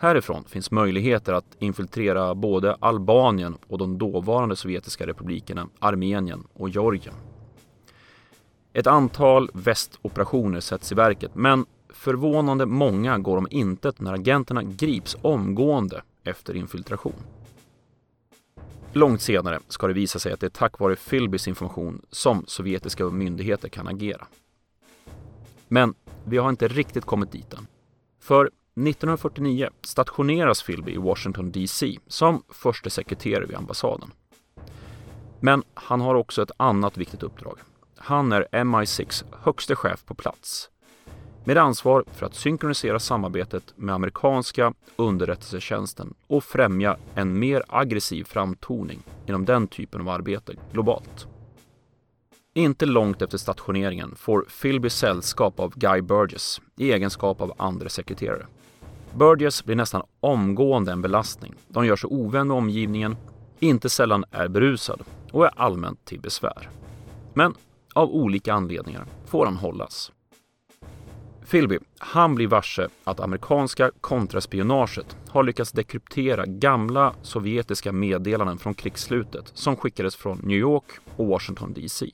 Härifrån 0.00 0.44
finns 0.44 0.70
möjligheter 0.70 1.32
att 1.32 1.56
infiltrera 1.58 2.34
både 2.34 2.74
Albanien 2.74 3.56
och 3.66 3.78
de 3.78 3.98
dåvarande 3.98 4.56
sovjetiska 4.56 5.06
republikerna 5.06 5.68
Armenien 5.78 6.46
och 6.52 6.68
Georgien. 6.68 7.14
Ett 8.72 8.86
antal 8.86 9.50
västoperationer 9.54 10.60
sätts 10.60 10.92
i 10.92 10.94
verket 10.94 11.34
men 11.34 11.66
förvånande 11.88 12.66
många 12.66 13.18
går 13.18 13.36
om 13.36 13.46
intet 13.50 14.00
när 14.00 14.12
agenterna 14.12 14.62
grips 14.62 15.16
omgående 15.22 16.02
efter 16.24 16.56
infiltration. 16.56 17.22
Långt 18.92 19.22
senare 19.22 19.60
ska 19.68 19.86
det 19.86 19.92
visa 19.92 20.18
sig 20.18 20.32
att 20.32 20.40
det 20.40 20.46
är 20.46 20.50
tack 20.50 20.78
vare 20.78 20.96
Philbys 20.96 21.48
information 21.48 22.02
som 22.10 22.44
sovjetiska 22.46 23.04
myndigheter 23.04 23.68
kan 23.68 23.88
agera. 23.88 24.26
Men 25.68 25.94
vi 26.24 26.36
har 26.36 26.50
inte 26.50 26.68
riktigt 26.68 27.04
kommit 27.04 27.32
dit 27.32 27.54
än. 27.54 27.66
För 28.20 28.50
1949 28.86 29.68
stationeras 29.82 30.62
Philby 30.62 30.92
i 30.92 30.96
Washington 30.96 31.52
DC 31.52 31.98
som 32.06 32.42
förste 32.48 32.90
sekreterare 32.90 33.46
vid 33.46 33.56
ambassaden. 33.56 34.10
Men 35.40 35.62
han 35.74 36.00
har 36.00 36.14
också 36.14 36.42
ett 36.42 36.50
annat 36.56 36.96
viktigt 36.96 37.22
uppdrag. 37.22 37.58
Han 37.96 38.32
är 38.32 38.46
MI6 38.52 39.24
högste 39.42 39.76
chef 39.76 40.04
på 40.04 40.14
plats 40.14 40.70
med 41.48 41.58
ansvar 41.58 42.04
för 42.12 42.26
att 42.26 42.34
synkronisera 42.34 42.98
samarbetet 42.98 43.72
med 43.76 43.94
amerikanska 43.94 44.74
underrättelsetjänsten 44.96 46.14
och 46.26 46.44
främja 46.44 46.96
en 47.14 47.38
mer 47.38 47.62
aggressiv 47.68 48.24
framtoning 48.24 49.02
inom 49.26 49.44
den 49.44 49.68
typen 49.68 50.00
av 50.00 50.08
arbete 50.08 50.54
globalt. 50.72 51.26
Inte 52.54 52.86
långt 52.86 53.22
efter 53.22 53.38
stationeringen 53.38 54.14
får 54.16 54.46
Philby 54.62 54.90
sällskap 54.90 55.60
av 55.60 55.72
Guy 55.78 56.00
Burgess 56.00 56.60
i 56.76 56.92
egenskap 56.92 57.40
av 57.40 57.52
andre 57.56 57.88
sekreterare. 57.88 58.46
Burgess 59.18 59.64
blir 59.64 59.76
nästan 59.76 60.02
omgående 60.20 60.92
en 60.92 61.02
belastning. 61.02 61.54
De 61.68 61.86
gör 61.86 61.96
sig 61.96 62.08
ovän 62.08 62.48
med 62.48 62.56
omgivningen, 62.56 63.16
inte 63.58 63.88
sällan 63.88 64.24
är 64.30 64.48
berusad 64.48 65.02
och 65.32 65.46
är 65.46 65.50
allmänt 65.56 66.04
till 66.04 66.20
besvär. 66.20 66.70
Men 67.34 67.54
av 67.94 68.10
olika 68.10 68.54
anledningar 68.54 69.06
får 69.26 69.44
han 69.46 69.56
hållas. 69.56 70.12
Philby, 71.50 71.78
han 71.98 72.34
blir 72.34 72.46
varse 72.46 72.88
att 73.04 73.20
amerikanska 73.20 73.90
kontraspionaget 74.00 75.16
har 75.28 75.42
lyckats 75.42 75.72
dekryptera 75.72 76.44
gamla 76.46 77.14
sovjetiska 77.22 77.92
meddelanden 77.92 78.58
från 78.58 78.74
krigsslutet 78.74 79.50
som 79.54 79.76
skickades 79.76 80.16
från 80.16 80.38
New 80.38 80.58
York 80.58 80.84
och 81.16 81.26
Washington 81.26 81.72
DC. 81.72 82.10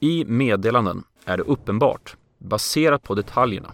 I 0.00 0.24
meddelanden 0.24 1.04
är 1.24 1.36
det 1.36 1.42
uppenbart, 1.42 2.16
baserat 2.38 3.02
på 3.02 3.14
detaljerna, 3.14 3.72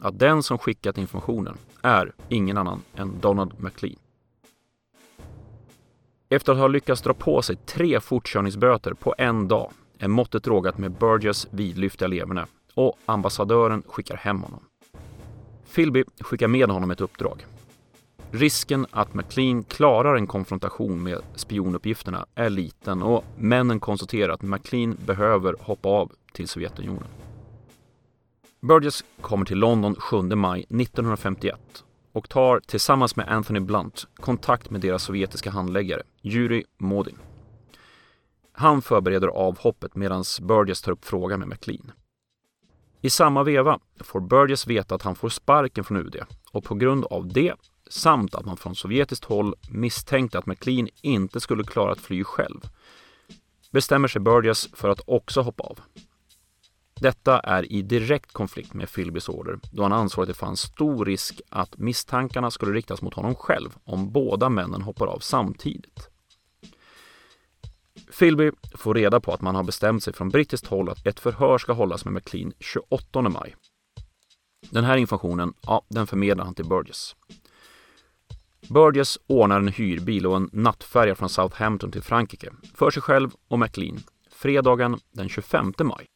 att 0.00 0.18
den 0.18 0.42
som 0.42 0.58
skickat 0.58 0.98
informationen 0.98 1.56
är 1.82 2.12
ingen 2.28 2.58
annan 2.58 2.82
än 2.94 3.20
Donald 3.20 3.52
McLean. 3.58 3.96
Efter 6.28 6.52
att 6.52 6.58
ha 6.58 6.68
lyckats 6.68 7.02
dra 7.02 7.14
på 7.14 7.42
sig 7.42 7.56
tre 7.56 8.00
fortkörningsböter 8.00 8.92
på 8.92 9.14
en 9.18 9.48
dag 9.48 9.72
är 9.98 10.08
måttet 10.08 10.46
rågat 10.46 10.78
med 10.78 10.92
Burgess 10.92 11.48
vidlyftiga 11.50 12.08
leverne 12.08 12.46
och 12.74 12.96
ambassadören 13.06 13.82
skickar 13.86 14.16
hem 14.16 14.42
honom. 14.42 14.60
Philby 15.74 16.04
skickar 16.20 16.48
med 16.48 16.70
honom 16.70 16.90
ett 16.90 17.00
uppdrag. 17.00 17.46
Risken 18.30 18.86
att 18.90 19.14
McLean 19.14 19.64
klarar 19.64 20.16
en 20.16 20.26
konfrontation 20.26 21.02
med 21.02 21.18
spionuppgifterna 21.34 22.26
är 22.34 22.50
liten 22.50 23.02
och 23.02 23.24
männen 23.38 23.80
konstaterar 23.80 24.32
att 24.32 24.42
McLean 24.42 24.96
behöver 25.06 25.56
hoppa 25.60 25.88
av 25.88 26.12
till 26.32 26.48
Sovjetunionen. 26.48 27.08
Burgess 28.62 29.04
kommer 29.20 29.44
till 29.44 29.58
London 29.58 29.94
7 29.94 30.22
maj 30.22 30.60
1951 30.60 31.84
och 32.12 32.28
tar 32.28 32.60
tillsammans 32.60 33.16
med 33.16 33.28
Anthony 33.28 33.60
Blunt 33.60 34.06
kontakt 34.14 34.70
med 34.70 34.80
deras 34.80 35.02
sovjetiska 35.02 35.50
handläggare, 35.50 36.02
Yuri 36.22 36.64
Modin. 36.78 37.18
Han 38.52 38.82
förbereder 38.82 39.28
avhoppet 39.28 39.96
medan 39.96 40.24
Burgess 40.42 40.82
tar 40.82 40.92
upp 40.92 41.04
frågan 41.04 41.40
med 41.40 41.48
McLean. 41.48 41.92
I 43.00 43.10
samma 43.10 43.42
veva 43.42 43.78
får 44.00 44.20
Burgess 44.20 44.66
veta 44.66 44.94
att 44.94 45.02
han 45.02 45.14
får 45.14 45.28
sparken 45.28 45.84
från 45.84 45.96
UD 45.96 46.16
och 46.52 46.64
på 46.64 46.74
grund 46.74 47.04
av 47.04 47.28
det 47.32 47.54
samt 47.90 48.34
att 48.34 48.46
man 48.46 48.56
från 48.56 48.74
sovjetiskt 48.74 49.24
håll 49.24 49.54
misstänkte 49.70 50.38
att 50.38 50.46
McLean 50.46 50.88
inte 51.02 51.40
skulle 51.40 51.64
klara 51.64 51.92
att 51.92 52.00
fly 52.00 52.24
själv 52.24 52.60
bestämmer 53.70 54.08
sig 54.08 54.20
Burgess 54.20 54.68
för 54.72 54.88
att 54.88 55.00
också 55.06 55.40
hoppa 55.40 55.64
av. 55.64 55.80
Detta 57.00 57.40
är 57.40 57.72
i 57.72 57.82
direkt 57.82 58.32
konflikt 58.32 58.74
med 58.74 58.92
Philbys 58.92 59.28
order 59.28 59.58
då 59.72 59.82
han 59.82 59.92
ansåg 59.92 60.22
att 60.22 60.28
det 60.28 60.34
fanns 60.34 60.60
stor 60.60 61.04
risk 61.04 61.40
att 61.48 61.78
misstankarna 61.78 62.50
skulle 62.50 62.72
riktas 62.72 63.02
mot 63.02 63.14
honom 63.14 63.34
själv 63.34 63.76
om 63.84 64.12
båda 64.12 64.48
männen 64.48 64.82
hoppar 64.82 65.06
av 65.06 65.18
samtidigt. 65.18 66.08
Philby 68.18 68.50
får 68.74 68.94
reda 68.94 69.20
på 69.20 69.32
att 69.32 69.40
man 69.40 69.54
har 69.54 69.62
bestämt 69.62 70.02
sig 70.02 70.12
från 70.12 70.28
brittiskt 70.28 70.66
håll 70.66 70.88
att 70.88 71.06
ett 71.06 71.20
förhör 71.20 71.58
ska 71.58 71.72
hållas 71.72 72.04
med 72.04 72.14
McLean 72.14 72.52
28 72.58 73.22
maj. 73.22 73.56
Den 74.70 74.84
här 74.84 74.96
informationen, 74.96 75.54
ja, 75.62 75.82
den 75.88 76.06
förmedlar 76.06 76.44
han 76.44 76.54
till 76.54 76.68
Burgess. 76.68 77.16
Burgess 78.68 79.18
ordnar 79.26 79.56
en 79.56 79.68
hyrbil 79.68 80.26
och 80.26 80.36
en 80.36 80.50
nattfärja 80.52 81.14
från 81.14 81.28
Southampton 81.28 81.92
till 81.92 82.02
Frankrike 82.02 82.50
för 82.74 82.90
sig 82.90 83.02
själv 83.02 83.30
och 83.48 83.58
McLean 83.58 83.98
fredagen 84.30 85.00
den 85.12 85.28
25 85.28 85.74
maj. 85.78 86.06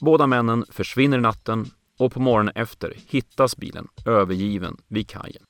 Båda 0.00 0.26
männen 0.26 0.64
försvinner 0.68 1.18
i 1.18 1.20
natten 1.20 1.70
och 1.98 2.12
på 2.12 2.20
morgonen 2.20 2.52
efter 2.56 2.94
hittas 3.06 3.56
bilen 3.56 3.88
övergiven 4.06 4.76
vid 4.88 5.08
kajen. 5.08 5.42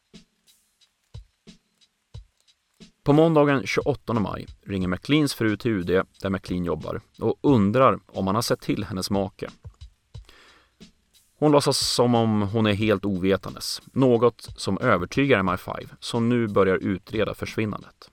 På 3.04 3.12
måndagen 3.12 3.66
28 3.66 4.12
maj 4.12 4.46
ringer 4.66 4.88
McLeans 4.88 5.34
fru 5.34 5.56
till 5.56 5.70
UD 5.70 5.86
där 6.22 6.30
McLean 6.30 6.64
jobbar 6.64 7.00
och 7.20 7.38
undrar 7.42 7.98
om 8.06 8.26
han 8.26 8.34
har 8.34 8.42
sett 8.42 8.60
till 8.60 8.84
hennes 8.84 9.10
make. 9.10 9.48
Hon 11.38 11.52
låtsas 11.52 11.78
som 11.78 12.14
om 12.14 12.42
hon 12.42 12.66
är 12.66 12.72
helt 12.72 13.04
ovetandes, 13.04 13.82
något 13.92 14.48
som 14.56 14.78
övertygar 14.78 15.42
MI5 15.42 15.88
som 16.00 16.28
nu 16.28 16.48
börjar 16.48 16.76
utreda 16.76 17.34
försvinnandet. 17.34 18.10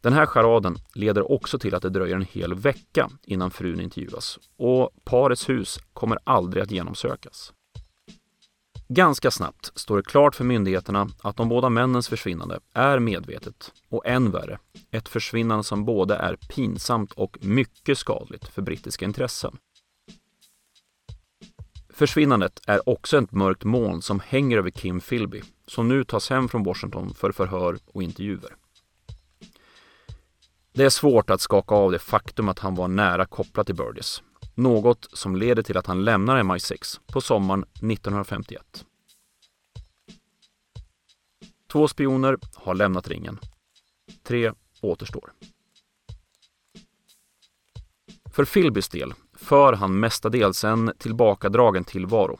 Den 0.00 0.12
här 0.12 0.26
charaden 0.26 0.76
leder 0.94 1.32
också 1.32 1.58
till 1.58 1.74
att 1.74 1.82
det 1.82 1.90
dröjer 1.90 2.16
en 2.16 2.26
hel 2.30 2.54
vecka 2.54 3.10
innan 3.22 3.50
frun 3.50 3.80
intervjuas 3.80 4.38
och 4.56 4.90
parets 5.04 5.48
hus 5.48 5.78
kommer 5.92 6.18
aldrig 6.24 6.62
att 6.62 6.70
genomsökas. 6.70 7.52
Ganska 8.88 9.30
snabbt 9.30 9.72
står 9.74 9.96
det 9.96 10.02
klart 10.02 10.34
för 10.34 10.44
myndigheterna 10.44 11.08
att 11.22 11.36
de 11.36 11.48
båda 11.48 11.68
männens 11.68 12.08
försvinnande 12.08 12.60
är 12.74 12.98
medvetet 12.98 13.72
och 13.88 14.06
än 14.06 14.30
värre, 14.30 14.58
ett 14.90 15.08
försvinnande 15.08 15.64
som 15.64 15.84
både 15.84 16.14
är 16.14 16.36
pinsamt 16.36 17.12
och 17.12 17.38
mycket 17.40 17.98
skadligt 17.98 18.48
för 18.48 18.62
brittiska 18.62 19.04
intressen. 19.04 19.56
Försvinnandet 21.90 22.60
är 22.66 22.88
också 22.88 23.18
ett 23.18 23.32
mörkt 23.32 23.64
moln 23.64 24.02
som 24.02 24.20
hänger 24.20 24.58
över 24.58 24.70
Kim 24.70 25.00
Philby 25.00 25.42
som 25.66 25.88
nu 25.88 26.04
tas 26.04 26.30
hem 26.30 26.48
från 26.48 26.62
Washington 26.62 27.14
för 27.14 27.32
förhör 27.32 27.78
och 27.86 28.02
intervjuer. 28.02 28.56
Det 30.78 30.84
är 30.84 30.90
svårt 30.90 31.30
att 31.30 31.40
skaka 31.40 31.74
av 31.74 31.92
det 31.92 31.98
faktum 31.98 32.48
att 32.48 32.58
han 32.58 32.74
var 32.74 32.88
nära 32.88 33.26
kopplad 33.26 33.66
till 33.66 33.74
Burgess. 33.74 34.22
Något 34.54 35.08
som 35.12 35.36
leder 35.36 35.62
till 35.62 35.76
att 35.76 35.86
han 35.86 36.04
lämnar 36.04 36.42
MI6 36.42 37.00
på 37.06 37.20
sommaren 37.20 37.62
1951. 37.62 38.84
Två 41.72 41.88
spioner 41.88 42.38
har 42.54 42.74
lämnat 42.74 43.08
ringen. 43.08 43.38
Tre 44.22 44.52
återstår. 44.80 45.32
För 48.32 48.44
Philbys 48.44 48.88
del 48.88 49.14
för 49.36 49.72
han 49.72 50.00
mestadels 50.00 50.64
en 50.64 50.92
tillbakadragen 50.98 51.84
tillvaro. 51.84 52.38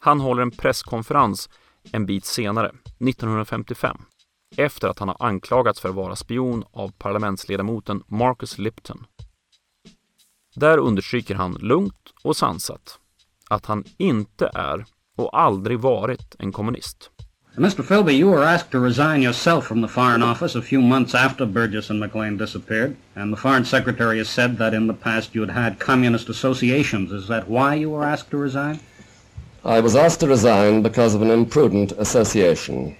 Han 0.00 0.20
håller 0.20 0.42
en 0.42 0.50
presskonferens 0.50 1.48
en 1.92 2.06
bit 2.06 2.24
senare, 2.24 2.68
1955, 2.68 3.98
efter 4.56 4.88
att 4.88 4.98
han 4.98 5.08
har 5.08 5.16
anklagats 5.20 5.80
för 5.80 5.88
att 5.88 5.94
vara 5.94 6.16
spion 6.16 6.64
av 6.72 6.92
parlamentsledamoten 6.98 8.02
Marcus 8.06 8.58
Lipton. 8.58 9.06
Där 10.54 10.78
understryker 10.78 11.34
han 11.34 11.52
lugnt 11.52 12.14
och 12.22 12.36
sansat 12.36 12.98
att 13.50 13.66
han 13.66 13.84
inte 13.96 14.50
är 14.54 14.84
och 15.16 15.40
aldrig 15.40 15.78
varit 15.78 16.36
en 16.38 16.52
kommunist. 16.52 17.10
Mr. 17.56 17.82
Philby, 17.82 18.12
you 18.12 18.30
were 18.30 18.44
asked 18.44 18.70
to 18.70 18.78
resign 18.78 19.22
yourself 19.22 19.64
from 19.64 19.82
the 19.82 19.88
Foreign 19.88 20.22
Office 20.22 20.58
a 20.58 20.62
few 20.62 20.80
months 20.80 21.14
after 21.14 21.46
Burgess 21.46 21.90
and 21.90 21.98
McLean 21.98 22.36
disappeared, 22.36 22.96
and 23.16 23.32
the 23.32 23.40
Foreign 23.40 23.64
Secretary 23.64 24.18
has 24.18 24.28
said 24.28 24.58
that 24.58 24.74
in 24.74 24.86
the 24.86 24.94
past 24.94 25.34
you 25.34 25.40
had 25.40 25.50
had 25.50 25.78
communist 25.80 26.28
associations. 26.28 27.10
Is 27.10 27.26
that 27.26 27.48
why 27.48 27.74
you 27.74 27.90
were 27.90 28.04
asked 28.04 28.30
to 28.30 28.36
resign? 28.36 28.78
I 29.64 29.80
was 29.80 29.96
asked 29.96 30.20
to 30.20 30.28
resign 30.28 30.82
because 30.82 31.16
of 31.16 31.22
an 31.22 31.30
imprudent 31.30 31.92
association. 31.98 32.96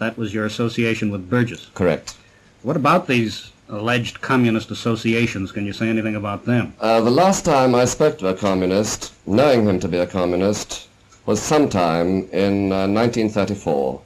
That 0.00 0.16
was 0.16 0.32
your 0.32 0.46
association 0.46 1.12
with 1.12 1.28
Burgess? 1.28 1.70
Correct. 1.74 2.16
What 2.62 2.76
about 2.76 3.06
these 3.06 3.52
alleged 3.68 4.20
communist 4.20 4.70
associations? 4.70 5.52
Can 5.52 5.66
you 5.66 5.72
say 5.72 5.88
anything 5.90 6.16
about 6.16 6.44
them? 6.44 6.72
Uh, 6.80 7.00
the 7.00 7.10
last 7.10 7.44
time 7.44 7.74
I 7.74 7.86
spoke 7.86 8.18
to 8.18 8.28
a 8.28 8.34
communist, 8.34 9.12
knowing 9.26 9.66
him 9.68 9.80
to 9.80 9.88
be 9.88 9.98
a 9.98 10.06
communist, 10.06 10.88
was 11.26 11.42
sometime 11.42 12.28
in 12.32 12.72
uh, 12.72 12.86
1934. 12.86 14.00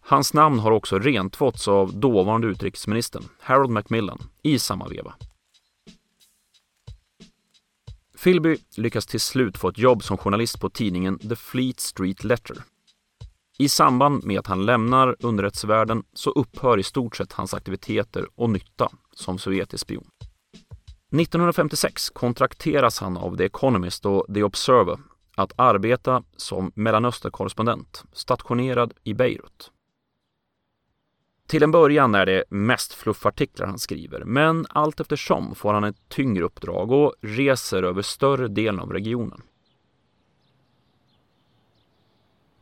Hans 0.00 0.34
namn 0.34 0.58
har 0.58 0.70
också 0.70 0.98
rentvåtts 0.98 1.68
av 1.68 2.00
dåvarande 2.00 2.46
utrikesministern 2.46 3.24
Harold 3.40 3.70
Macmillan 3.70 4.18
i 4.42 4.58
samma 4.58 4.88
veva. 4.88 5.14
Philby 8.24 8.56
lyckas 8.76 9.06
till 9.06 9.20
slut 9.20 9.58
få 9.58 9.68
ett 9.68 9.78
jobb 9.78 10.04
som 10.04 10.18
journalist 10.18 10.60
på 10.60 10.70
tidningen 10.70 11.18
The 11.18 11.36
Fleet 11.36 11.80
Street 11.80 12.24
Letter. 12.24 12.56
I 13.58 13.68
samband 13.68 14.24
med 14.24 14.38
att 14.38 14.46
han 14.46 14.66
lämnar 14.66 15.16
underrättelsevärlden 15.20 16.04
så 16.12 16.30
upphör 16.30 16.78
i 16.78 16.82
stort 16.82 17.16
sett 17.16 17.32
hans 17.32 17.54
aktiviteter 17.54 18.26
och 18.34 18.50
nytta 18.50 18.88
som 19.12 19.38
sovjetisk 19.38 19.82
spion. 19.82 20.10
1956 21.12 22.10
kontrakteras 22.10 23.00
han 23.00 23.16
av 23.16 23.36
The 23.36 23.44
Economist 23.44 24.06
och 24.06 24.26
The 24.34 24.42
Observer 24.42 24.98
att 25.36 25.52
arbeta 25.56 26.22
som 26.36 26.72
Mellanösternkorrespondent 26.74 28.04
stationerad 28.12 28.94
i 29.04 29.14
Beirut. 29.14 29.70
Till 31.46 31.62
en 31.62 31.70
början 31.70 32.14
är 32.14 32.26
det 32.26 32.44
mest 32.50 32.92
fluffartiklar 32.92 33.66
han 33.66 33.78
skriver, 33.78 34.24
men 34.24 34.66
allt 34.68 35.00
eftersom 35.00 35.54
får 35.54 35.74
han 35.74 35.84
ett 35.84 36.08
tyngre 36.08 36.44
uppdrag 36.44 36.92
och 36.92 37.14
reser 37.20 37.82
över 37.82 38.02
större 38.02 38.48
delen 38.48 38.80
av 38.80 38.92
regionen. 38.92 39.42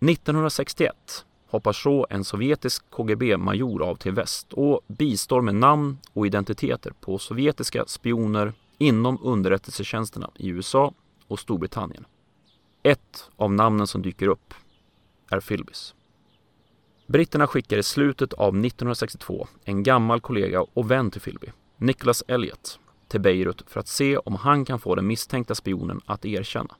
1961 0.08 1.24
hoppar 1.46 1.72
så 1.72 2.06
en 2.10 2.24
sovjetisk 2.24 2.90
KGB-major 2.90 3.82
av 3.82 3.96
till 3.96 4.12
väst 4.12 4.52
och 4.52 4.80
bistår 4.86 5.42
med 5.42 5.54
namn 5.54 5.98
och 6.12 6.26
identiteter 6.26 6.92
på 7.00 7.18
sovjetiska 7.18 7.84
spioner 7.86 8.52
inom 8.78 9.18
underrättelsetjänsterna 9.22 10.30
i 10.34 10.48
USA 10.48 10.94
och 11.28 11.40
Storbritannien. 11.40 12.04
Ett 12.82 13.30
av 13.36 13.52
namnen 13.52 13.86
som 13.86 14.02
dyker 14.02 14.28
upp 14.28 14.54
är 15.30 15.40
Philbys. 15.40 15.94
Britterna 17.06 17.46
skickar 17.46 17.78
i 17.78 17.82
slutet 17.82 18.32
av 18.32 18.48
1962 18.48 19.46
en 19.64 19.82
gammal 19.82 20.20
kollega 20.20 20.64
och 20.74 20.90
vän 20.90 21.10
till 21.10 21.20
Philby, 21.20 21.46
Nicholas 21.76 22.24
Elliot, 22.28 22.78
till 23.08 23.20
Beirut 23.20 23.64
för 23.66 23.80
att 23.80 23.88
se 23.88 24.16
om 24.16 24.34
han 24.34 24.64
kan 24.64 24.80
få 24.80 24.94
den 24.94 25.06
misstänkta 25.06 25.54
spionen 25.54 26.00
att 26.06 26.24
erkänna. 26.24 26.76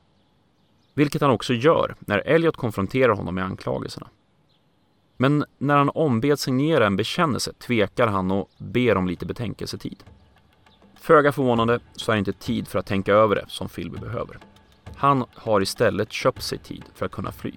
Vilket 0.95 1.21
han 1.21 1.31
också 1.31 1.53
gör 1.53 1.95
när 1.99 2.19
Elliot 2.19 2.57
konfronterar 2.57 3.13
honom 3.13 3.35
med 3.35 3.43
anklagelserna. 3.43 4.07
Men 5.17 5.45
när 5.57 5.77
han 5.77 5.89
ombeds 5.89 6.41
signera 6.41 6.85
en 6.85 6.95
bekännelse 6.95 7.53
tvekar 7.53 8.07
han 8.07 8.31
och 8.31 8.49
ber 8.57 8.97
om 8.97 9.07
lite 9.07 9.25
betänkelsetid. 9.25 10.03
Föga 10.95 11.31
förvånande 11.31 11.79
så 11.93 12.11
är 12.11 12.15
det 12.15 12.19
inte 12.19 12.33
tid 12.33 12.67
för 12.67 12.79
att 12.79 12.85
tänka 12.85 13.13
över 13.13 13.35
det 13.35 13.45
som 13.47 13.69
Philby 13.69 13.99
behöver. 13.99 14.37
Han 14.95 15.25
har 15.33 15.61
istället 15.61 16.11
köpt 16.11 16.41
sig 16.41 16.57
tid 16.57 16.83
för 16.95 17.05
att 17.05 17.11
kunna 17.11 17.31
fly. 17.31 17.51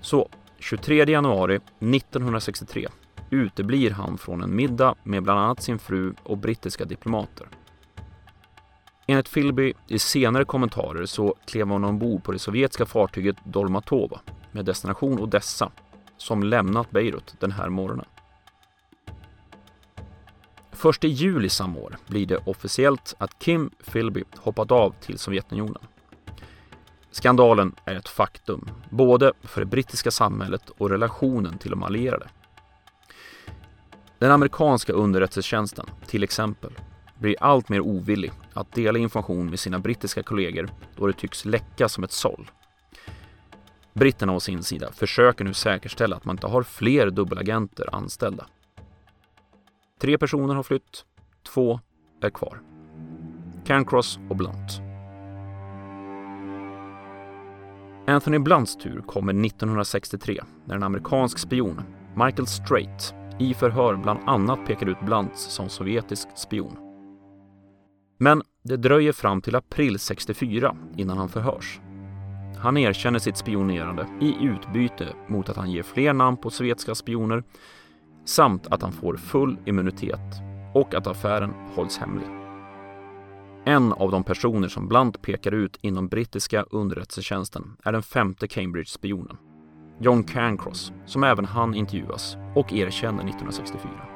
Så 0.00 0.28
23 0.58 1.04
januari 1.04 1.56
1963 1.56 2.88
uteblir 3.30 3.90
han 3.90 4.18
från 4.18 4.42
en 4.42 4.56
middag 4.56 4.94
med 5.02 5.22
bland 5.22 5.40
annat 5.40 5.62
sin 5.62 5.78
fru 5.78 6.14
och 6.22 6.38
brittiska 6.38 6.84
diplomater. 6.84 7.48
Enligt 9.06 9.32
Philby 9.32 9.74
i 9.88 9.98
senare 9.98 10.44
kommentarer 10.44 11.06
så 11.06 11.34
klev 11.46 11.68
han 11.68 11.84
ombord 11.84 12.24
på 12.24 12.32
det 12.32 12.38
sovjetiska 12.38 12.86
fartyget 12.86 13.36
Dolmatova 13.44 14.20
med 14.52 14.64
destination 14.64 15.20
Odessa 15.20 15.70
som 16.16 16.42
lämnat 16.42 16.90
Beirut 16.90 17.34
den 17.40 17.52
här 17.52 17.68
morgonen. 17.68 18.06
Först 20.72 21.04
i 21.04 21.08
juli 21.08 21.48
samma 21.48 21.78
år 21.78 21.96
blir 22.06 22.26
det 22.26 22.36
officiellt 22.36 23.14
att 23.18 23.38
Kim 23.38 23.70
Philby 23.92 24.24
hoppat 24.36 24.70
av 24.70 24.94
till 25.00 25.18
Sovjetunionen. 25.18 25.82
Skandalen 27.10 27.74
är 27.84 27.94
ett 27.94 28.08
faktum, 28.08 28.68
både 28.90 29.32
för 29.42 29.60
det 29.60 29.66
brittiska 29.66 30.10
samhället 30.10 30.70
och 30.78 30.90
relationen 30.90 31.58
till 31.58 31.70
de 31.70 31.82
allierade. 31.82 32.28
Den 34.18 34.30
amerikanska 34.30 34.92
underrättelsetjänsten, 34.92 35.86
till 36.06 36.22
exempel, 36.22 36.72
blir 37.18 37.36
allt 37.40 37.68
mer 37.68 37.80
ovillig 37.80 38.32
att 38.52 38.72
dela 38.72 38.98
information 38.98 39.50
med 39.50 39.60
sina 39.60 39.78
brittiska 39.78 40.22
kollegor 40.22 40.70
då 40.96 41.06
det 41.06 41.12
tycks 41.12 41.44
läcka 41.44 41.88
som 41.88 42.04
ett 42.04 42.12
såll. 42.12 42.50
Britterna 43.92 44.32
å 44.32 44.40
sin 44.40 44.62
sida 44.62 44.92
försöker 44.92 45.44
nu 45.44 45.54
säkerställa 45.54 46.16
att 46.16 46.24
man 46.24 46.36
inte 46.36 46.46
har 46.46 46.62
fler 46.62 47.10
dubbelagenter 47.10 47.94
anställda. 47.94 48.46
Tre 50.00 50.18
personer 50.18 50.54
har 50.54 50.62
flytt, 50.62 51.04
två 51.54 51.80
är 52.22 52.30
kvar. 52.30 52.62
Cancross 53.64 54.18
och 54.30 54.36
Blunt. 54.36 54.80
Anthony 58.06 58.38
Blunts 58.38 58.76
tur 58.76 59.00
kommer 59.00 59.46
1963 59.46 60.42
när 60.64 60.74
en 60.74 60.82
amerikansk 60.82 61.38
spion, 61.38 61.82
Michael 62.14 62.46
Strait, 62.46 63.14
i 63.38 63.54
förhör 63.54 63.96
bland 63.96 64.20
annat 64.26 64.66
pekar 64.66 64.86
ut 64.86 65.00
Blunt 65.00 65.36
som 65.36 65.68
sovjetisk 65.68 66.28
spion. 66.34 66.85
Men 68.18 68.42
det 68.62 68.76
dröjer 68.76 69.12
fram 69.12 69.40
till 69.40 69.54
april 69.56 69.98
64 69.98 70.76
innan 70.96 71.18
han 71.18 71.28
förhörs. 71.28 71.80
Han 72.58 72.76
erkänner 72.76 73.18
sitt 73.18 73.36
spionerande 73.36 74.06
i 74.20 74.34
utbyte 74.40 75.08
mot 75.28 75.48
att 75.48 75.56
han 75.56 75.70
ger 75.70 75.82
fler 75.82 76.12
namn 76.12 76.36
på 76.36 76.50
sovjetiska 76.50 76.94
spioner 76.94 77.44
samt 78.24 78.66
att 78.66 78.82
han 78.82 78.92
får 78.92 79.16
full 79.16 79.58
immunitet 79.66 80.20
och 80.74 80.94
att 80.94 81.06
affären 81.06 81.50
hålls 81.74 81.98
hemlig. 81.98 82.26
En 83.64 83.92
av 83.92 84.10
de 84.10 84.24
personer 84.24 84.68
som 84.68 84.88
Blunt 84.88 85.22
pekar 85.22 85.52
ut 85.52 85.78
inom 85.80 86.08
brittiska 86.08 86.62
underrättelsetjänsten 86.62 87.76
är 87.84 87.92
den 87.92 88.02
femte 88.02 88.48
Cambridge-spionen, 88.48 89.36
John 90.00 90.24
Cancross, 90.24 90.92
som 91.06 91.24
även 91.24 91.44
han 91.44 91.74
intervjuas 91.74 92.36
och 92.54 92.72
erkänner 92.72 93.28
1964. 93.28 94.15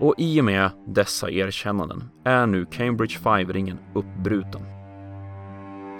Och 0.00 0.14
i 0.18 0.40
och 0.40 0.44
med 0.44 0.70
dessa 0.86 1.30
erkännanden 1.30 2.10
är 2.24 2.46
nu 2.46 2.66
Cambridge 2.66 3.18
Five-ringen 3.18 3.78
uppbruten. 3.94 4.62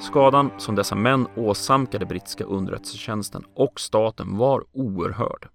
Skadan 0.01 0.51
som 0.59 0.75
dessa 0.75 0.95
män 0.95 1.27
åsamkade 1.37 2.07
brittiska 2.07 2.45
underrättelsetjänsten 2.45 3.45
och 3.55 3.81
staten 3.81 4.37
var 4.37 4.65
oerhörd. 4.73 5.49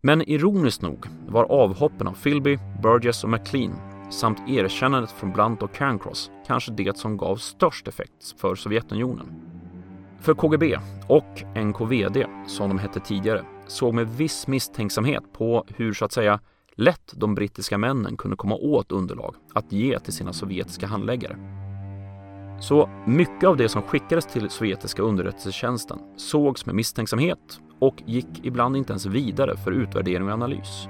Men 0.00 0.22
ironiskt 0.22 0.82
nog 0.82 1.06
var 1.26 1.44
avhoppen 1.44 2.06
av 2.06 2.12
Philby, 2.12 2.58
Burgess 2.82 3.24
och 3.24 3.30
McLean 3.30 3.74
samt 4.10 4.48
erkännandet 4.48 5.10
från 5.10 5.32
Blunt 5.32 5.62
och 5.62 5.74
Cancross 5.74 6.30
kanske 6.46 6.72
det 6.72 6.96
som 6.96 7.16
gav 7.16 7.36
störst 7.36 7.88
effekt 7.88 8.34
för 8.40 8.54
Sovjetunionen. 8.54 9.26
För 10.20 10.34
KGB 10.34 10.78
och 11.08 11.42
NKVD, 11.64 12.24
som 12.46 12.68
de 12.68 12.78
hette 12.78 13.00
tidigare, 13.00 13.44
såg 13.66 13.94
med 13.94 14.08
viss 14.08 14.46
misstänksamhet 14.46 15.32
på 15.32 15.64
hur 15.76 15.92
så 15.92 16.04
att 16.04 16.12
säga 16.12 16.40
lätt 16.78 17.12
de 17.16 17.34
brittiska 17.34 17.78
männen 17.78 18.16
kunde 18.16 18.36
komma 18.36 18.54
åt 18.54 18.92
underlag 18.92 19.34
att 19.52 19.72
ge 19.72 19.98
till 19.98 20.12
sina 20.12 20.32
sovjetiska 20.32 20.86
handläggare. 20.86 21.36
Så 22.60 22.90
mycket 23.06 23.44
av 23.44 23.56
det 23.56 23.68
som 23.68 23.82
skickades 23.82 24.26
till 24.26 24.50
sovjetiska 24.50 25.02
underrättelsetjänsten 25.02 25.98
sågs 26.16 26.66
med 26.66 26.74
misstänksamhet 26.74 27.60
och 27.78 28.02
gick 28.06 28.44
ibland 28.44 28.76
inte 28.76 28.92
ens 28.92 29.06
vidare 29.06 29.56
för 29.56 29.72
utvärdering 29.72 30.26
och 30.26 30.32
analys. 30.32 30.88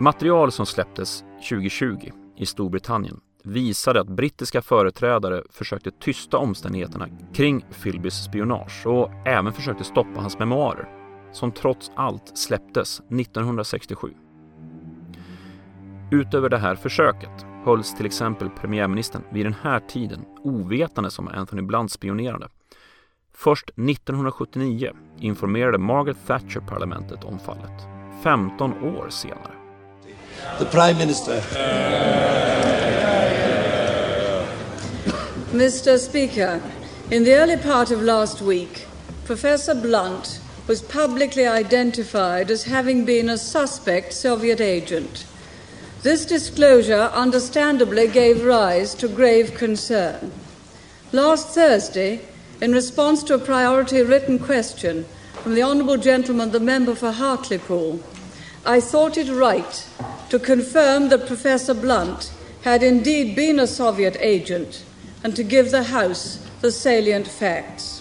Material 0.00 0.52
som 0.52 0.66
släpptes 0.66 1.24
2020 1.48 2.10
i 2.36 2.46
Storbritannien 2.46 3.20
visade 3.44 4.00
att 4.00 4.08
brittiska 4.08 4.62
företrädare 4.62 5.42
försökte 5.50 5.90
tysta 5.90 6.38
omständigheterna 6.38 7.08
kring 7.34 7.64
Philbys 7.82 8.24
spionage 8.24 8.86
och 8.86 9.10
även 9.26 9.52
försökte 9.52 9.84
stoppa 9.84 10.20
hans 10.20 10.38
memoarer, 10.38 10.88
som 11.32 11.52
trots 11.52 11.90
allt 11.94 12.38
släpptes 12.38 13.00
1967. 13.00 14.14
Utöver 16.12 16.48
det 16.48 16.58
här 16.58 16.74
försöket 16.74 17.44
hölls 17.64 17.94
till 17.94 18.06
exempel 18.06 18.50
premiärministern 18.50 19.22
vid 19.32 19.46
den 19.46 19.54
här 19.62 19.80
tiden 19.80 20.24
ovetande 20.42 21.10
som 21.10 21.28
Anthony 21.28 21.62
Blunt 21.62 21.92
spionerade. 21.92 22.48
Först 23.34 23.68
1979 23.68 24.92
informerade 25.20 25.78
Margaret 25.78 26.16
Thatcher 26.26 26.60
parlamentet 26.60 27.24
om 27.24 27.38
fallet, 27.38 27.82
15 28.22 28.72
år 28.72 29.08
senare. 29.10 29.52
The 30.58 30.64
Prime 30.64 30.98
Minister. 30.98 31.34
Mr. 35.52 35.98
Speaker, 35.98 36.60
in 37.10 37.24
the 37.24 37.34
early 37.34 37.56
part 37.56 37.90
of 37.90 38.02
last 38.02 38.42
week, 38.42 38.86
Professor 39.26 39.74
Blunt 39.74 40.40
was 40.68 40.82
publicly 40.82 41.46
identified 41.46 42.50
as 42.50 42.66
having 42.66 43.04
been 43.04 43.30
a 43.30 43.38
suspect 43.38 44.14
Soviet 44.14 44.60
agent. 44.60 45.26
This 46.02 46.24
disclosure 46.24 47.10
understandably 47.12 48.08
gave 48.08 48.42
rise 48.42 48.94
to 48.94 49.06
grave 49.06 49.52
concern. 49.52 50.32
Last 51.12 51.48
Thursday, 51.48 52.22
in 52.62 52.72
response 52.72 53.22
to 53.24 53.34
a 53.34 53.38
priority 53.38 54.00
written 54.00 54.38
question 54.38 55.04
from 55.42 55.54
the 55.54 55.62
Honourable 55.62 55.98
Gentleman, 55.98 56.52
the 56.52 56.60
member 56.60 56.94
for 56.94 57.12
Hartlepool, 57.12 58.00
I 58.64 58.80
thought 58.80 59.18
it 59.18 59.30
right 59.30 59.86
to 60.30 60.38
confirm 60.38 61.10
that 61.10 61.26
Professor 61.26 61.74
Blunt 61.74 62.32
had 62.62 62.82
indeed 62.82 63.36
been 63.36 63.60
a 63.60 63.66
Soviet 63.66 64.16
agent 64.20 64.84
and 65.22 65.36
to 65.36 65.44
give 65.44 65.70
the 65.70 65.82
House 65.82 66.38
the 66.62 66.72
salient 66.72 67.28
facts. 67.28 68.00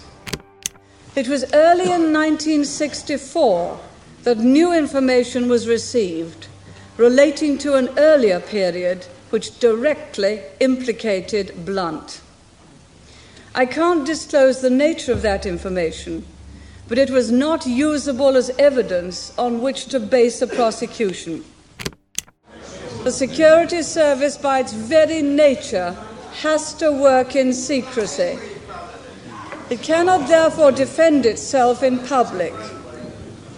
It 1.18 1.28
was 1.28 1.54
early 1.54 1.92
in 1.92 2.14
1964 2.14 3.78
that 4.24 4.38
new 4.38 4.72
information 4.72 5.50
was 5.50 5.68
received 5.68 6.48
relating 7.00 7.58
to 7.58 7.76
an 7.76 7.90
earlier 7.98 8.42
period 8.42 9.06
which 9.30 9.58
directly 9.60 10.42
implicated 10.60 11.66
Blunt. 11.66 12.20
I 13.56 13.66
can't 13.66 14.06
disclose 14.06 14.60
the 14.60 14.70
nature 14.70 15.14
of 15.14 15.22
that 15.22 15.46
information, 15.46 16.26
but 16.90 16.98
it 16.98 17.10
was 17.10 17.32
not 17.32 17.66
usable 17.66 18.36
as 18.36 18.50
evidence 18.60 19.34
on 19.38 19.62
which 19.62 19.86
to 19.86 20.00
base 20.02 20.42
a 20.42 20.48
prosecution. 20.48 21.46
The 23.06 23.14
security 23.14 23.82
service, 23.82 24.38
by 24.38 24.60
its 24.60 24.74
very 24.74 25.22
nature, 25.22 25.96
has 26.42 26.74
to 26.76 26.92
work 26.92 27.34
in 27.34 27.54
secrecy. 27.54 28.38
It 29.70 29.82
cannot 29.82 30.28
therefore 30.28 30.74
defend 30.74 31.26
itself 31.26 31.82
in 31.82 32.00
public. 32.00 32.54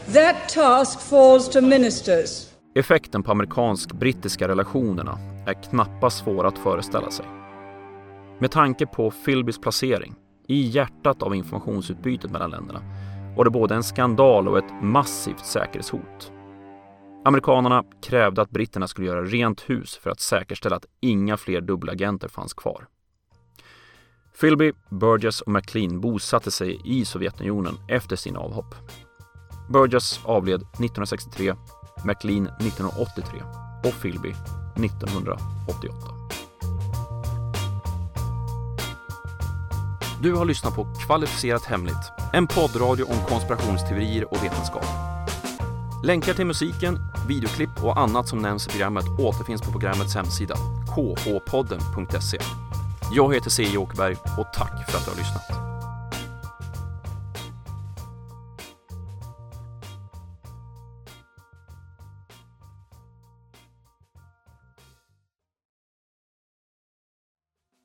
That 0.10 0.48
task 0.48 1.00
falls 1.00 1.50
to 1.50 1.62
ministers. 1.62 2.51
Effekten 2.76 3.24
på 3.24 3.32
amerikansk-brittiska 3.32 4.48
relationerna 4.48 5.18
är 5.46 5.64
knappast 5.64 6.18
svår 6.18 6.48
att 6.48 6.58
föreställa 6.58 7.12
sig. 7.12 7.26
Med 8.40 8.52
tanke 8.52 8.86
på 8.86 9.12
Philbys 9.12 9.62
placering 9.62 10.16
i 10.48 10.62
hjärtat 10.62 11.24
av 11.24 11.36
informationsutbytet 11.36 12.32
mellan 12.32 12.52
länderna 12.52 12.82
var 13.38 13.44
det 13.44 13.52
både 13.52 13.76
en 13.76 13.84
skandal 13.84 14.48
och 14.48 14.58
ett 14.58 14.84
massivt 14.84 15.46
säkerhetshot. 15.46 16.32
Amerikanerna 17.26 17.84
krävde 18.04 18.42
att 18.42 18.50
britterna 18.50 18.88
skulle 18.88 19.08
göra 19.08 19.24
rent 19.26 19.70
hus 19.70 19.98
för 19.98 20.10
att 20.10 20.20
säkerställa 20.20 20.76
att 20.76 20.86
inga 21.00 21.38
fler 21.38 21.62
dubbelagenter 21.62 22.28
fanns 22.28 22.54
kvar. 22.54 22.88
Philby, 24.42 24.74
Burgess 24.90 25.42
och 25.42 25.52
McLean 25.52 26.02
bosatte 26.02 26.52
sig 26.52 26.82
i 26.86 27.06
Sovjetunionen 27.06 27.74
efter 27.88 28.16
sina 28.16 28.40
avhopp. 28.40 28.76
Burgess 29.70 30.20
avled 30.26 30.62
1963, 30.62 31.54
McLean 32.06 32.48
1983 32.48 33.44
och 33.84 34.02
Philby 34.02 34.30
1988. 34.30 35.98
Du 40.22 40.34
har 40.34 40.46
lyssnat 40.46 40.76
på 40.76 40.88
Kvalificerat 41.06 41.66
Hemligt, 41.66 42.12
en 42.34 42.48
poddradio 42.48 43.04
om 43.04 43.26
konspirationsteorier 43.28 44.34
och 44.34 44.44
vetenskap. 44.44 44.86
Länkar 46.04 46.34
till 46.34 46.46
musiken, 46.46 47.00
videoklipp 47.28 47.84
och 47.84 48.00
annat 48.00 48.28
som 48.28 48.40
nämns 48.40 48.68
i 48.68 48.70
programmet 48.70 49.06
återfinns 49.20 49.62
på 49.62 49.72
programmets 49.72 50.16
hemsida, 50.16 50.56
khpodden.se. 50.88 52.38
Jag 53.12 53.34
heter 53.34 53.50
C. 53.50 53.78
Åkerberg 53.78 54.16
och 54.38 54.54
tack 54.54 54.92
för 54.92 54.98
att 54.98 55.06
du 55.06 55.12
har 55.12 55.18
lyssnat. 55.18 55.71